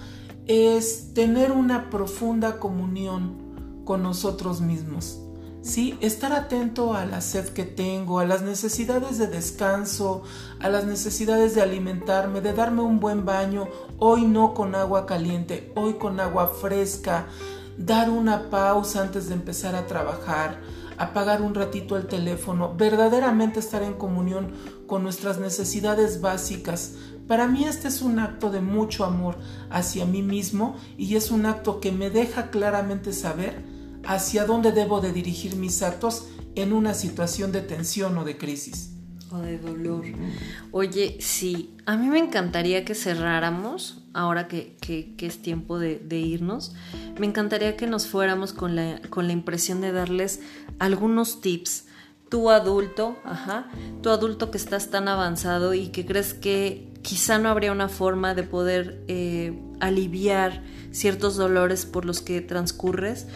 es 0.47 1.13
tener 1.13 1.51
una 1.51 1.89
profunda 1.89 2.59
comunión 2.59 3.83
con 3.85 4.03
nosotros 4.03 4.61
mismos. 4.61 5.21
¿Sí? 5.69 5.97
Estar 6.01 6.33
atento 6.33 6.95
a 6.95 7.05
la 7.05 7.21
sed 7.21 7.49
que 7.49 7.63
tengo, 7.63 8.19
a 8.19 8.25
las 8.25 8.41
necesidades 8.41 9.17
de 9.19 9.27
descanso, 9.27 10.23
a 10.59 10.67
las 10.67 10.85
necesidades 10.85 11.53
de 11.53 11.61
alimentarme, 11.61 12.41
de 12.41 12.53
darme 12.53 12.81
un 12.81 12.99
buen 12.99 13.23
baño, 13.23 13.67
hoy 13.99 14.25
no 14.25 14.53
con 14.53 14.73
agua 14.75 15.05
caliente, 15.05 15.71
hoy 15.75 15.93
con 15.93 16.19
agua 16.19 16.47
fresca, 16.47 17.27
dar 17.77 18.09
una 18.09 18.49
pausa 18.49 19.01
antes 19.01 19.29
de 19.29 19.35
empezar 19.35 19.75
a 19.75 19.85
trabajar, 19.85 20.59
apagar 20.97 21.41
un 21.43 21.53
ratito 21.53 21.95
el 21.95 22.07
teléfono, 22.07 22.73
verdaderamente 22.75 23.59
estar 23.59 23.83
en 23.83 23.93
comunión 23.93 24.51
con 24.87 25.03
nuestras 25.03 25.39
necesidades 25.39 26.19
básicas. 26.19 26.95
Para 27.27 27.47
mí 27.47 27.65
este 27.65 27.89
es 27.89 28.01
un 28.01 28.17
acto 28.17 28.49
de 28.49 28.59
mucho 28.59 29.05
amor 29.05 29.35
hacia 29.69 30.05
mí 30.05 30.23
mismo 30.23 30.75
y 30.97 31.15
es 31.15 31.29
un 31.29 31.45
acto 31.45 31.79
que 31.79 31.91
me 31.91 32.09
deja 32.09 32.49
claramente 32.49 33.13
saber 33.13 33.68
hacia 34.09 34.45
dónde 34.45 34.71
debo 34.71 35.01
de 35.01 35.13
dirigir 35.13 35.55
mis 35.55 35.83
actos 35.83 36.25
en 36.55 36.73
una 36.73 36.95
situación 36.95 37.51
de 37.51 37.61
tensión 37.61 38.17
o 38.17 38.23
de 38.23 38.39
crisis. 38.39 38.89
O 39.31 39.37
de 39.37 39.59
dolor. 39.59 40.03
Oye, 40.71 41.17
sí, 41.19 41.75
a 41.85 41.95
mí 41.95 42.07
me 42.07 42.17
encantaría 42.17 42.83
que 42.83 42.95
cerráramos, 42.95 44.01
ahora 44.13 44.47
que, 44.47 44.75
es 45.19 45.41
tiempo 45.43 45.77
de, 45.77 46.01
irnos, 46.17 46.73
me 47.19 47.27
encantaría 47.27 47.77
que 47.77 47.85
nos 47.85 48.07
fuéramos 48.07 48.51
con 48.51 48.75
la, 48.75 48.99
con 49.11 49.27
la 49.27 49.33
impresión 49.33 49.79
de 49.79 49.91
darles 49.91 50.39
algunos 50.79 51.39
tips. 51.39 51.85
Tú 52.29 52.49
adulto, 52.49 53.15
ajá, 53.23 53.69
tú 54.01 54.09
adulto 54.09 54.49
que 54.49 54.57
estás 54.57 54.89
tan 54.89 55.07
avanzado 55.07 55.75
y 55.75 55.89
que 55.89 56.07
crees 56.07 56.33
que 56.33 56.89
quizá 57.03 57.37
no 57.37 57.49
habría 57.49 57.71
una 57.71 57.89
forma 57.89 58.33
de 58.33 58.43
poder 58.43 59.03
eh, 59.07 59.59
aliviar 59.79 60.63
ciertos 60.91 61.35
dolores 61.35 61.85
por 61.85 62.05
los 62.05 62.21
que 62.21 62.41
transcurres, 62.41 63.27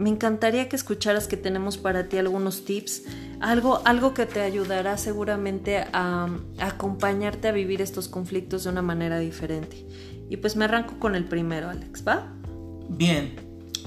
me 0.00 0.08
encantaría 0.08 0.68
que 0.70 0.76
escucharas 0.76 1.28
que 1.28 1.36
tenemos 1.36 1.76
para 1.76 2.08
ti 2.08 2.16
algunos 2.16 2.64
tips, 2.64 3.04
algo, 3.38 3.82
algo 3.84 4.14
que 4.14 4.24
te 4.24 4.40
ayudará 4.40 4.96
seguramente 4.96 5.84
a, 5.92 6.26
acompañarte 6.58 7.48
a 7.48 7.52
vivir 7.52 7.82
estos 7.82 8.08
conflictos 8.08 8.64
de 8.64 8.70
una 8.70 8.80
manera 8.80 9.18
diferente. 9.18 9.84
Y 10.30 10.38
pues 10.38 10.56
me 10.56 10.64
arranco 10.64 10.98
con 10.98 11.14
el 11.14 11.26
primero, 11.26 11.68
Alex, 11.68 12.02
¿va? 12.08 12.32
Bien. 12.88 13.36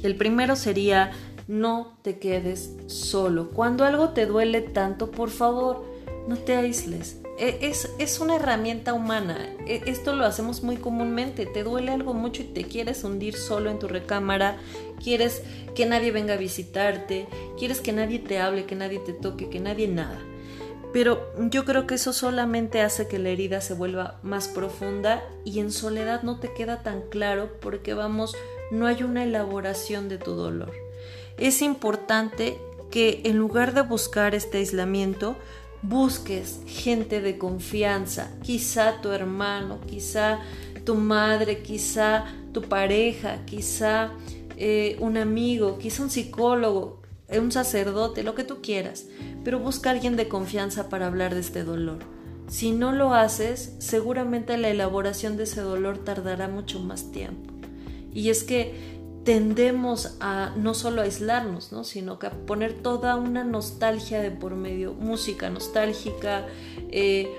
El 0.03 0.15
primero 0.15 0.55
sería 0.55 1.11
no 1.47 1.97
te 2.03 2.19
quedes 2.19 2.75
solo. 2.85 3.49
Cuando 3.49 3.83
algo 3.83 4.09
te 4.09 4.27
duele 4.27 4.61
tanto, 4.61 5.09
por 5.09 5.31
favor, 5.31 5.83
no 6.27 6.37
te 6.37 6.55
aísles. 6.55 7.17
E, 7.39 7.57
es, 7.61 7.89
es, 7.97 8.19
una 8.19 8.35
herramienta 8.35 8.93
humana. 8.93 9.37
E, 9.65 9.81
esto 9.87 10.13
lo 10.13 10.25
hacemos 10.25 10.61
muy 10.61 10.77
comúnmente. 10.77 11.47
Te 11.47 11.63
duele 11.63 11.91
algo 11.91 12.13
mucho 12.13 12.43
y 12.43 12.45
te 12.45 12.65
quieres 12.65 13.03
hundir 13.03 13.35
solo 13.35 13.71
en 13.71 13.79
tu 13.79 13.87
recámara. 13.87 14.57
Quieres 15.03 15.43
que 15.75 15.85
nadie 15.85 16.11
venga 16.11 16.35
a 16.35 16.37
visitarte. 16.37 17.27
Quieres 17.57 17.81
que 17.81 17.91
nadie 17.91 18.19
te 18.19 18.39
hable, 18.39 18.65
que 18.65 18.75
nadie 18.75 18.99
te 18.99 19.13
toque, 19.13 19.49
que 19.49 19.59
nadie 19.59 19.87
nada. 19.87 20.19
Pero 20.93 21.33
yo 21.49 21.65
creo 21.65 21.87
que 21.87 21.95
eso 21.95 22.13
solamente 22.13 22.81
hace 22.81 23.07
que 23.07 23.17
la 23.17 23.29
herida 23.29 23.61
se 23.61 23.73
vuelva 23.73 24.19
más 24.21 24.47
profunda 24.47 25.23
y 25.43 25.59
en 25.59 25.71
soledad 25.71 26.21
no 26.21 26.39
te 26.39 26.53
queda 26.53 26.83
tan 26.83 27.01
claro 27.09 27.49
porque 27.59 27.95
vamos, 27.95 28.35
no 28.71 28.85
hay 28.85 29.01
una 29.01 29.23
elaboración 29.23 30.07
de 30.07 30.19
tu 30.19 30.33
dolor. 30.33 30.71
Es 31.37 31.63
importante 31.63 32.59
que 32.91 33.21
en 33.25 33.37
lugar 33.37 33.73
de 33.73 33.81
buscar 33.81 34.35
este 34.35 34.59
aislamiento, 34.59 35.35
busques 35.81 36.61
gente 36.67 37.21
de 37.21 37.39
confianza, 37.39 38.31
quizá 38.43 39.01
tu 39.01 39.09
hermano, 39.09 39.79
quizá 39.87 40.41
tu 40.85 40.93
madre, 40.93 41.63
quizá 41.63 42.25
tu 42.53 42.61
pareja, 42.61 43.45
quizá 43.45 44.11
eh, 44.57 44.97
un 44.99 45.17
amigo, 45.17 45.77
quizá 45.77 46.03
un 46.03 46.09
psicólogo, 46.09 47.01
eh, 47.27 47.39
un 47.39 47.51
sacerdote, 47.51 48.23
lo 48.23 48.35
que 48.35 48.43
tú 48.43 48.61
quieras, 48.61 49.05
pero 49.43 49.59
busca 49.59 49.89
alguien 49.89 50.15
de 50.15 50.27
confianza 50.27 50.89
para 50.89 51.07
hablar 51.07 51.33
de 51.33 51.41
este 51.41 51.63
dolor. 51.63 51.99
Si 52.47 52.71
no 52.71 52.91
lo 52.91 53.13
haces, 53.13 53.75
seguramente 53.79 54.57
la 54.57 54.69
elaboración 54.69 55.37
de 55.37 55.43
ese 55.43 55.61
dolor 55.61 55.99
tardará 55.99 56.47
mucho 56.47 56.79
más 56.79 57.11
tiempo. 57.11 57.53
Y 58.13 58.29
es 58.29 58.43
que 58.43 58.93
tendemos 59.23 60.17
a 60.19 60.53
no 60.57 60.73
solo 60.73 61.01
aislarnos, 61.01 61.71
¿no? 61.71 61.83
sino 61.83 62.19
que 62.19 62.27
a 62.27 62.31
poner 62.31 62.73
toda 62.73 63.15
una 63.15 63.43
nostalgia 63.43 64.21
de 64.21 64.31
por 64.31 64.55
medio, 64.55 64.93
música 64.93 65.49
nostálgica, 65.49 66.45
eh, 66.89 67.31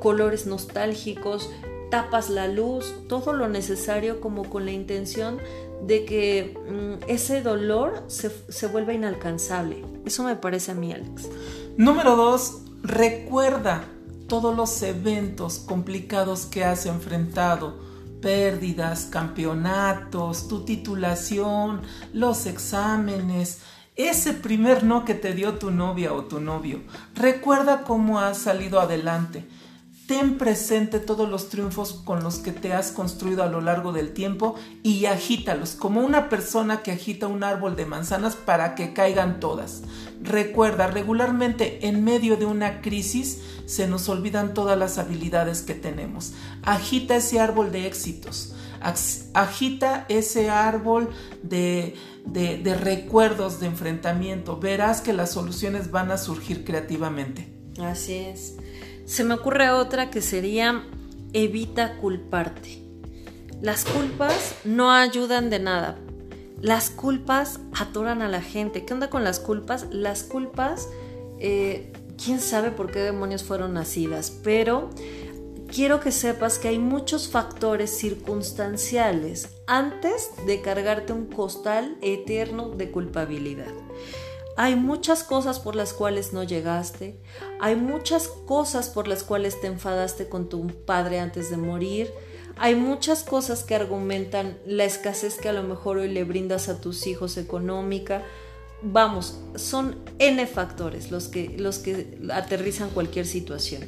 colores 0.00 0.46
nostálgicos, 0.46 1.50
tapas 1.90 2.30
la 2.30 2.48
luz, 2.48 2.94
todo 3.08 3.32
lo 3.32 3.48
necesario 3.48 4.20
como 4.20 4.48
con 4.48 4.64
la 4.64 4.72
intención 4.72 5.38
de 5.86 6.04
que 6.04 6.58
mm, 6.68 7.04
ese 7.08 7.42
dolor 7.42 8.04
se, 8.08 8.30
se 8.48 8.66
vuelva 8.66 8.92
inalcanzable. 8.92 9.84
Eso 10.04 10.24
me 10.24 10.36
parece 10.36 10.72
a 10.72 10.74
mí, 10.74 10.92
Alex. 10.92 11.28
Número 11.76 12.16
dos, 12.16 12.62
recuerda 12.82 13.84
todos 14.28 14.56
los 14.56 14.82
eventos 14.82 15.58
complicados 15.58 16.46
que 16.46 16.64
has 16.64 16.86
enfrentado, 16.86 17.78
pérdidas, 18.20 19.06
campeonatos, 19.06 20.48
tu 20.48 20.64
titulación, 20.64 21.82
los 22.12 22.46
exámenes, 22.46 23.60
ese 23.96 24.32
primer 24.32 24.82
no 24.82 25.04
que 25.04 25.14
te 25.14 25.34
dio 25.34 25.54
tu 25.54 25.70
novia 25.70 26.12
o 26.12 26.24
tu 26.24 26.40
novio. 26.40 26.80
Recuerda 27.14 27.84
cómo 27.84 28.18
has 28.18 28.38
salido 28.38 28.80
adelante. 28.80 29.46
Ten 30.06 30.36
presente 30.36 30.98
todos 30.98 31.30
los 31.30 31.48
triunfos 31.48 31.94
con 32.04 32.22
los 32.22 32.36
que 32.36 32.52
te 32.52 32.74
has 32.74 32.92
construido 32.92 33.42
a 33.42 33.46
lo 33.46 33.62
largo 33.62 33.90
del 33.92 34.12
tiempo 34.12 34.54
y 34.82 35.06
agítalos 35.06 35.76
como 35.76 36.02
una 36.02 36.28
persona 36.28 36.82
que 36.82 36.92
agita 36.92 37.26
un 37.26 37.42
árbol 37.42 37.74
de 37.74 37.86
manzanas 37.86 38.36
para 38.36 38.74
que 38.74 38.92
caigan 38.92 39.40
todas. 39.40 39.82
Recuerda, 40.20 40.88
regularmente 40.88 41.86
en 41.86 42.04
medio 42.04 42.36
de 42.36 42.44
una 42.44 42.82
crisis 42.82 43.40
se 43.64 43.88
nos 43.88 44.06
olvidan 44.10 44.52
todas 44.52 44.78
las 44.78 44.98
habilidades 44.98 45.62
que 45.62 45.74
tenemos. 45.74 46.34
Agita 46.64 47.16
ese 47.16 47.40
árbol 47.40 47.72
de 47.72 47.86
éxitos. 47.86 48.54
Agita 49.32 50.04
ese 50.10 50.50
árbol 50.50 51.08
de, 51.42 51.94
de, 52.26 52.74
recuerdos 52.74 53.58
de 53.58 53.68
enfrentamiento. 53.68 54.58
Verás 54.58 55.00
que 55.00 55.14
las 55.14 55.32
soluciones 55.32 55.90
van 55.90 56.10
a 56.10 56.18
surgir 56.18 56.62
creativamente. 56.66 57.50
Así 57.80 58.12
es. 58.12 58.56
Se 59.06 59.22
me 59.24 59.34
ocurre 59.34 59.70
otra 59.70 60.10
que 60.10 60.22
sería 60.22 60.84
evita 61.32 61.96
culparte. 61.98 62.82
Las 63.60 63.84
culpas 63.84 64.56
no 64.64 64.90
ayudan 64.92 65.50
de 65.50 65.58
nada. 65.58 65.98
Las 66.60 66.90
culpas 66.90 67.60
atoran 67.72 68.22
a 68.22 68.28
la 68.28 68.40
gente. 68.40 68.84
¿Qué 68.84 68.94
onda 68.94 69.10
con 69.10 69.24
las 69.24 69.40
culpas? 69.40 69.86
Las 69.90 70.22
culpas, 70.22 70.88
eh, 71.38 71.92
quién 72.22 72.40
sabe 72.40 72.70
por 72.70 72.90
qué 72.90 73.00
demonios 73.00 73.44
fueron 73.44 73.74
nacidas, 73.74 74.30
pero 74.42 74.90
quiero 75.70 76.00
que 76.00 76.10
sepas 76.12 76.58
que 76.58 76.68
hay 76.68 76.78
muchos 76.78 77.28
factores 77.28 77.90
circunstanciales 77.90 79.48
antes 79.66 80.30
de 80.46 80.62
cargarte 80.62 81.12
un 81.12 81.26
costal 81.26 81.98
eterno 82.00 82.70
de 82.70 82.90
culpabilidad. 82.90 83.83
Hay 84.56 84.76
muchas 84.76 85.24
cosas 85.24 85.58
por 85.58 85.74
las 85.74 85.92
cuales 85.92 86.32
no 86.32 86.44
llegaste, 86.44 87.18
hay 87.60 87.74
muchas 87.74 88.28
cosas 88.28 88.88
por 88.88 89.08
las 89.08 89.24
cuales 89.24 89.60
te 89.60 89.66
enfadaste 89.66 90.28
con 90.28 90.48
tu 90.48 90.66
padre 90.84 91.18
antes 91.18 91.50
de 91.50 91.56
morir, 91.56 92.12
hay 92.56 92.76
muchas 92.76 93.24
cosas 93.24 93.64
que 93.64 93.74
argumentan 93.74 94.58
la 94.64 94.84
escasez 94.84 95.38
que 95.38 95.48
a 95.48 95.52
lo 95.52 95.64
mejor 95.64 95.98
hoy 95.98 96.08
le 96.08 96.22
brindas 96.22 96.68
a 96.68 96.80
tus 96.80 97.06
hijos 97.08 97.36
económica. 97.36 98.22
Vamos, 98.80 99.40
son 99.56 99.96
N 100.20 100.46
factores 100.46 101.10
los 101.10 101.26
que, 101.26 101.56
los 101.58 101.78
que 101.78 102.16
aterrizan 102.32 102.90
cualquier 102.90 103.26
situación. 103.26 103.82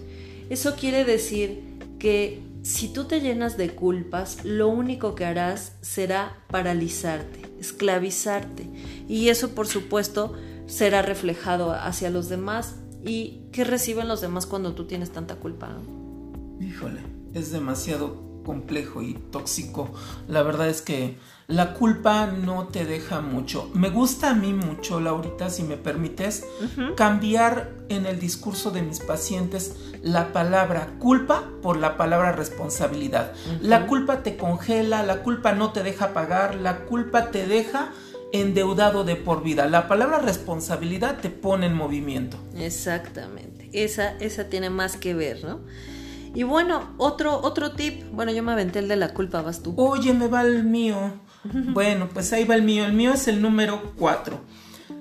Eso 0.50 0.74
quiere 0.74 1.04
decir 1.04 1.62
que 2.00 2.42
si 2.62 2.88
tú 2.88 3.04
te 3.04 3.20
llenas 3.20 3.56
de 3.56 3.70
culpas, 3.70 4.44
lo 4.44 4.66
único 4.66 5.14
que 5.14 5.24
harás 5.24 5.74
será 5.82 6.42
paralizarte, 6.50 7.42
esclavizarte. 7.60 8.68
Y 9.08 9.28
eso, 9.28 9.54
por 9.54 9.68
supuesto, 9.68 10.34
será 10.66 11.02
reflejado 11.02 11.72
hacia 11.72 12.10
los 12.10 12.28
demás 12.28 12.76
y 13.04 13.42
qué 13.52 13.64
reciben 13.64 14.08
los 14.08 14.20
demás 14.20 14.46
cuando 14.46 14.74
tú 14.74 14.86
tienes 14.86 15.10
tanta 15.10 15.36
culpa. 15.36 15.76
Híjole, 16.60 17.00
es 17.34 17.52
demasiado 17.52 18.26
complejo 18.44 19.02
y 19.02 19.14
tóxico. 19.14 19.90
La 20.28 20.42
verdad 20.42 20.68
es 20.68 20.80
que 20.80 21.18
la 21.48 21.74
culpa 21.74 22.26
no 22.26 22.68
te 22.68 22.84
deja 22.84 23.20
mucho. 23.20 23.70
Me 23.74 23.90
gusta 23.90 24.30
a 24.30 24.34
mí 24.34 24.52
mucho, 24.52 25.00
Laurita, 25.00 25.50
si 25.50 25.64
me 25.64 25.76
permites, 25.76 26.44
cambiar 26.96 27.72
en 27.88 28.06
el 28.06 28.18
discurso 28.18 28.70
de 28.70 28.82
mis 28.82 29.00
pacientes 29.00 29.76
la 30.02 30.32
palabra 30.32 30.94
culpa 30.98 31.44
por 31.62 31.76
la 31.76 31.96
palabra 31.96 32.32
responsabilidad. 32.32 33.32
La 33.60 33.86
culpa 33.86 34.22
te 34.22 34.36
congela, 34.36 35.02
la 35.02 35.22
culpa 35.22 35.52
no 35.52 35.72
te 35.72 35.82
deja 35.82 36.12
pagar, 36.14 36.54
la 36.54 36.84
culpa 36.84 37.30
te 37.30 37.46
deja 37.46 37.92
endeudado 38.40 39.04
de 39.04 39.16
por 39.16 39.42
vida. 39.42 39.66
La 39.66 39.88
palabra 39.88 40.18
responsabilidad 40.18 41.18
te 41.20 41.30
pone 41.30 41.66
en 41.66 41.74
movimiento. 41.74 42.38
Exactamente. 42.56 43.68
Esa, 43.72 44.16
esa 44.18 44.48
tiene 44.48 44.70
más 44.70 44.96
que 44.96 45.14
ver, 45.14 45.44
¿no? 45.44 45.60
Y 46.34 46.42
bueno, 46.42 46.90
otro, 46.98 47.40
otro 47.42 47.72
tip. 47.72 48.02
Bueno, 48.12 48.30
yo 48.30 48.42
me 48.42 48.52
aventé 48.52 48.80
el 48.80 48.88
de 48.88 48.96
la 48.96 49.14
culpa, 49.14 49.40
vas 49.40 49.62
tú. 49.62 49.74
Oye, 49.76 50.12
me 50.12 50.28
va 50.28 50.42
el 50.42 50.64
mío. 50.64 51.14
bueno, 51.72 52.08
pues 52.12 52.32
ahí 52.32 52.44
va 52.44 52.54
el 52.54 52.62
mío. 52.62 52.84
El 52.84 52.92
mío 52.92 53.12
es 53.14 53.26
el 53.26 53.40
número 53.40 53.94
4. 53.96 54.38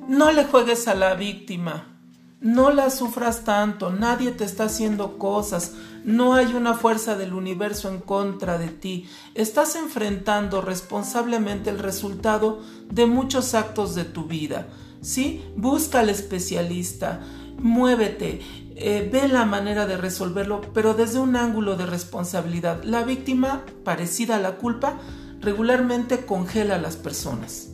No 0.07 0.31
le 0.31 0.45
juegues 0.45 0.87
a 0.87 0.95
la 0.95 1.13
víctima. 1.15 1.99
No 2.39 2.71
la 2.71 2.89
sufras 2.89 3.43
tanto. 3.43 3.89
Nadie 3.89 4.31
te 4.31 4.45
está 4.45 4.65
haciendo 4.65 5.17
cosas. 5.17 5.73
No 6.05 6.35
hay 6.35 6.53
una 6.53 6.75
fuerza 6.75 7.17
del 7.17 7.33
universo 7.33 7.89
en 7.89 7.99
contra 7.99 8.59
de 8.59 8.67
ti. 8.67 9.09
Estás 9.33 9.75
enfrentando 9.75 10.61
responsablemente 10.61 11.71
el 11.71 11.79
resultado 11.79 12.61
de 12.91 13.07
muchos 13.07 13.55
actos 13.55 13.95
de 13.95 14.05
tu 14.05 14.25
vida. 14.25 14.67
¿Sí? 15.01 15.43
Busca 15.55 16.01
al 16.01 16.09
especialista, 16.09 17.21
muévete, 17.57 18.41
eh, 18.75 19.09
ve 19.11 19.27
la 19.27 19.45
manera 19.45 19.87
de 19.87 19.97
resolverlo, 19.97 20.61
pero 20.75 20.93
desde 20.93 21.17
un 21.17 21.35
ángulo 21.35 21.75
de 21.75 21.87
responsabilidad. 21.87 22.83
La 22.83 23.03
víctima, 23.03 23.65
parecida 23.83 24.35
a 24.35 24.39
la 24.39 24.57
culpa, 24.57 24.99
regularmente 25.41 26.25
congela 26.25 26.75
a 26.75 26.79
las 26.79 26.97
personas. 26.97 27.69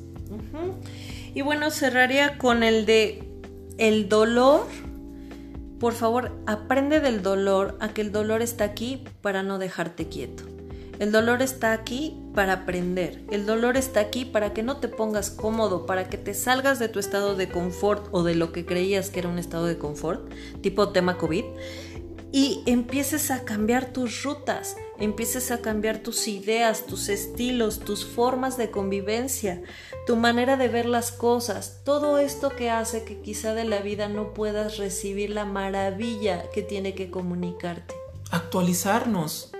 Y 1.33 1.41
bueno, 1.41 1.69
cerraría 1.69 2.37
con 2.37 2.63
el 2.63 2.85
de 2.85 3.27
el 3.77 4.07
dolor 4.07 4.67
por 5.81 5.93
favor, 5.93 6.31
aprende 6.45 6.99
del 6.99 7.23
dolor 7.23 7.75
a 7.79 7.89
que 7.89 8.01
el 8.01 8.11
dolor 8.11 8.43
está 8.43 8.65
aquí 8.65 9.03
para 9.23 9.41
no 9.41 9.57
dejarte 9.57 10.07
quieto. 10.07 10.43
El 10.99 11.11
dolor 11.11 11.41
está 11.41 11.73
aquí 11.73 12.15
para 12.35 12.53
aprender. 12.53 13.23
El 13.31 13.47
dolor 13.47 13.75
está 13.77 13.99
aquí 13.99 14.23
para 14.23 14.53
que 14.53 14.61
no 14.61 14.77
te 14.77 14.87
pongas 14.87 15.31
cómodo, 15.31 15.87
para 15.87 16.07
que 16.07 16.19
te 16.19 16.35
salgas 16.35 16.77
de 16.77 16.87
tu 16.87 16.99
estado 16.99 17.35
de 17.35 17.49
confort 17.49 18.05
o 18.11 18.21
de 18.21 18.35
lo 18.35 18.51
que 18.51 18.63
creías 18.63 19.09
que 19.09 19.21
era 19.21 19.29
un 19.29 19.39
estado 19.39 19.65
de 19.65 19.79
confort, 19.79 20.31
tipo 20.61 20.89
tema 20.89 21.17
COVID, 21.17 21.45
y 22.31 22.63
empieces 22.65 23.29
a 23.29 23.43
cambiar 23.43 23.91
tus 23.91 24.23
rutas, 24.23 24.77
empieces 24.99 25.51
a 25.51 25.61
cambiar 25.61 25.99
tus 25.99 26.27
ideas, 26.27 26.85
tus 26.85 27.09
estilos, 27.09 27.79
tus 27.79 28.05
formas 28.05 28.57
de 28.57 28.71
convivencia, 28.71 29.61
tu 30.07 30.15
manera 30.15 30.55
de 30.55 30.69
ver 30.69 30.85
las 30.85 31.11
cosas, 31.11 31.81
todo 31.83 32.17
esto 32.19 32.49
que 32.49 32.69
hace 32.69 33.03
que 33.03 33.19
quizá 33.19 33.53
de 33.53 33.65
la 33.65 33.79
vida 33.79 34.07
no 34.07 34.33
puedas 34.33 34.77
recibir 34.77 35.31
la 35.31 35.45
maravilla 35.45 36.49
que 36.53 36.61
tiene 36.61 36.95
que 36.95 37.11
comunicarte. 37.11 37.95
Actualizarnos. 38.31 39.51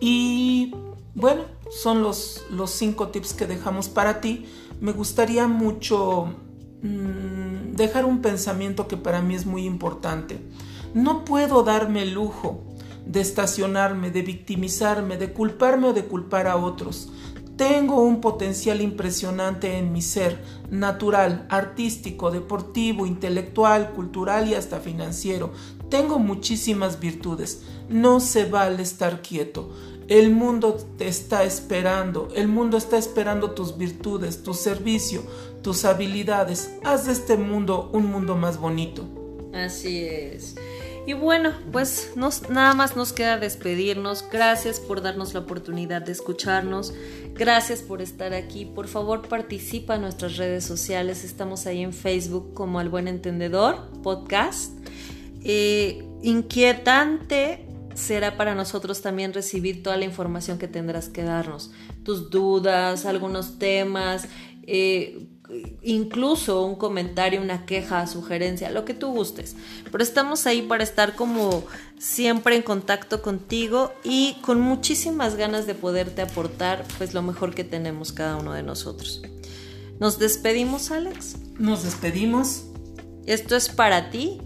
Y 0.00 0.74
bueno, 1.14 1.44
son 1.70 2.02
los, 2.02 2.44
los 2.50 2.70
cinco 2.70 3.08
tips 3.08 3.32
que 3.32 3.46
dejamos 3.46 3.88
para 3.88 4.20
ti. 4.20 4.46
Me 4.80 4.92
gustaría 4.92 5.46
mucho 5.46 6.34
mm, 6.82 7.74
dejar 7.74 8.04
un 8.04 8.22
pensamiento 8.22 8.88
que 8.88 8.96
para 8.96 9.22
mí 9.22 9.36
es 9.36 9.46
muy 9.46 9.64
importante. 9.64 10.40
No 10.96 11.26
puedo 11.26 11.62
darme 11.62 12.04
el 12.04 12.14
lujo 12.14 12.62
de 13.04 13.20
estacionarme, 13.20 14.10
de 14.10 14.22
victimizarme, 14.22 15.18
de 15.18 15.30
culparme 15.30 15.88
o 15.88 15.92
de 15.92 16.06
culpar 16.06 16.46
a 16.46 16.56
otros. 16.56 17.10
Tengo 17.58 18.00
un 18.00 18.22
potencial 18.22 18.80
impresionante 18.80 19.76
en 19.76 19.92
mi 19.92 20.00
ser, 20.00 20.42
natural, 20.70 21.46
artístico, 21.50 22.30
deportivo, 22.30 23.04
intelectual, 23.04 23.92
cultural 23.92 24.48
y 24.48 24.54
hasta 24.54 24.80
financiero. 24.80 25.52
Tengo 25.90 26.18
muchísimas 26.18 26.98
virtudes. 26.98 27.64
No 27.90 28.18
se 28.18 28.46
vale 28.46 28.82
estar 28.82 29.20
quieto. 29.20 29.68
El 30.08 30.30
mundo 30.30 30.78
te 30.96 31.08
está 31.08 31.44
esperando. 31.44 32.28
El 32.34 32.48
mundo 32.48 32.78
está 32.78 32.96
esperando 32.96 33.50
tus 33.50 33.76
virtudes, 33.76 34.42
tu 34.42 34.54
servicio, 34.54 35.20
tus 35.60 35.84
habilidades. 35.84 36.70
Haz 36.84 37.04
de 37.04 37.12
este 37.12 37.36
mundo 37.36 37.90
un 37.92 38.06
mundo 38.06 38.34
más 38.34 38.58
bonito. 38.58 39.04
Así 39.52 40.04
es. 40.04 40.54
Y 41.06 41.12
bueno, 41.12 41.52
pues 41.70 42.14
nada 42.50 42.74
más 42.74 42.96
nos 42.96 43.12
queda 43.12 43.38
despedirnos. 43.38 44.24
Gracias 44.30 44.80
por 44.80 45.02
darnos 45.02 45.34
la 45.34 45.40
oportunidad 45.40 46.02
de 46.02 46.10
escucharnos. 46.10 46.92
Gracias 47.34 47.80
por 47.80 48.02
estar 48.02 48.34
aquí. 48.34 48.64
Por 48.64 48.88
favor, 48.88 49.28
participa 49.28 49.94
en 49.94 50.00
nuestras 50.00 50.36
redes 50.36 50.64
sociales. 50.64 51.22
Estamos 51.22 51.66
ahí 51.66 51.82
en 51.82 51.92
Facebook 51.92 52.54
como 52.54 52.80
Al 52.80 52.88
Buen 52.88 53.06
Entendedor 53.06 53.88
Podcast. 54.02 54.72
Eh, 55.44 56.04
inquietante 56.22 57.64
será 57.94 58.36
para 58.36 58.56
nosotros 58.56 59.00
también 59.00 59.32
recibir 59.32 59.84
toda 59.84 59.96
la 59.96 60.04
información 60.04 60.58
que 60.58 60.66
tendrás 60.66 61.08
que 61.08 61.22
darnos. 61.22 61.70
Tus 62.02 62.30
dudas, 62.30 63.06
algunos 63.06 63.60
temas. 63.60 64.26
Eh, 64.66 65.28
incluso 65.82 66.64
un 66.64 66.76
comentario, 66.76 67.40
una 67.40 67.66
queja, 67.66 68.06
sugerencia, 68.06 68.70
lo 68.70 68.84
que 68.84 68.94
tú 68.94 69.08
gustes. 69.08 69.56
Pero 69.90 70.02
estamos 70.02 70.46
ahí 70.46 70.62
para 70.62 70.82
estar 70.82 71.14
como 71.14 71.64
siempre 71.98 72.56
en 72.56 72.62
contacto 72.62 73.22
contigo 73.22 73.92
y 74.04 74.36
con 74.42 74.60
muchísimas 74.60 75.36
ganas 75.36 75.66
de 75.66 75.74
poderte 75.74 76.22
aportar 76.22 76.84
pues 76.98 77.14
lo 77.14 77.22
mejor 77.22 77.54
que 77.54 77.64
tenemos 77.64 78.12
cada 78.12 78.36
uno 78.36 78.52
de 78.52 78.62
nosotros. 78.62 79.22
Nos 79.98 80.18
despedimos, 80.18 80.90
Alex. 80.90 81.36
Nos 81.58 81.84
despedimos. 81.84 82.64
Esto 83.26 83.56
es 83.56 83.68
para 83.68 84.10
ti. 84.10 84.40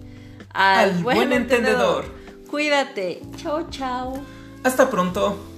Al, 0.53 1.03
buen, 1.03 1.33
entendedor. 1.33 2.05
Cuídate. 2.49 3.23
Chao, 3.37 3.69
chao. 3.71 4.21
Hasta 4.63 4.91
pronto. 4.91 5.50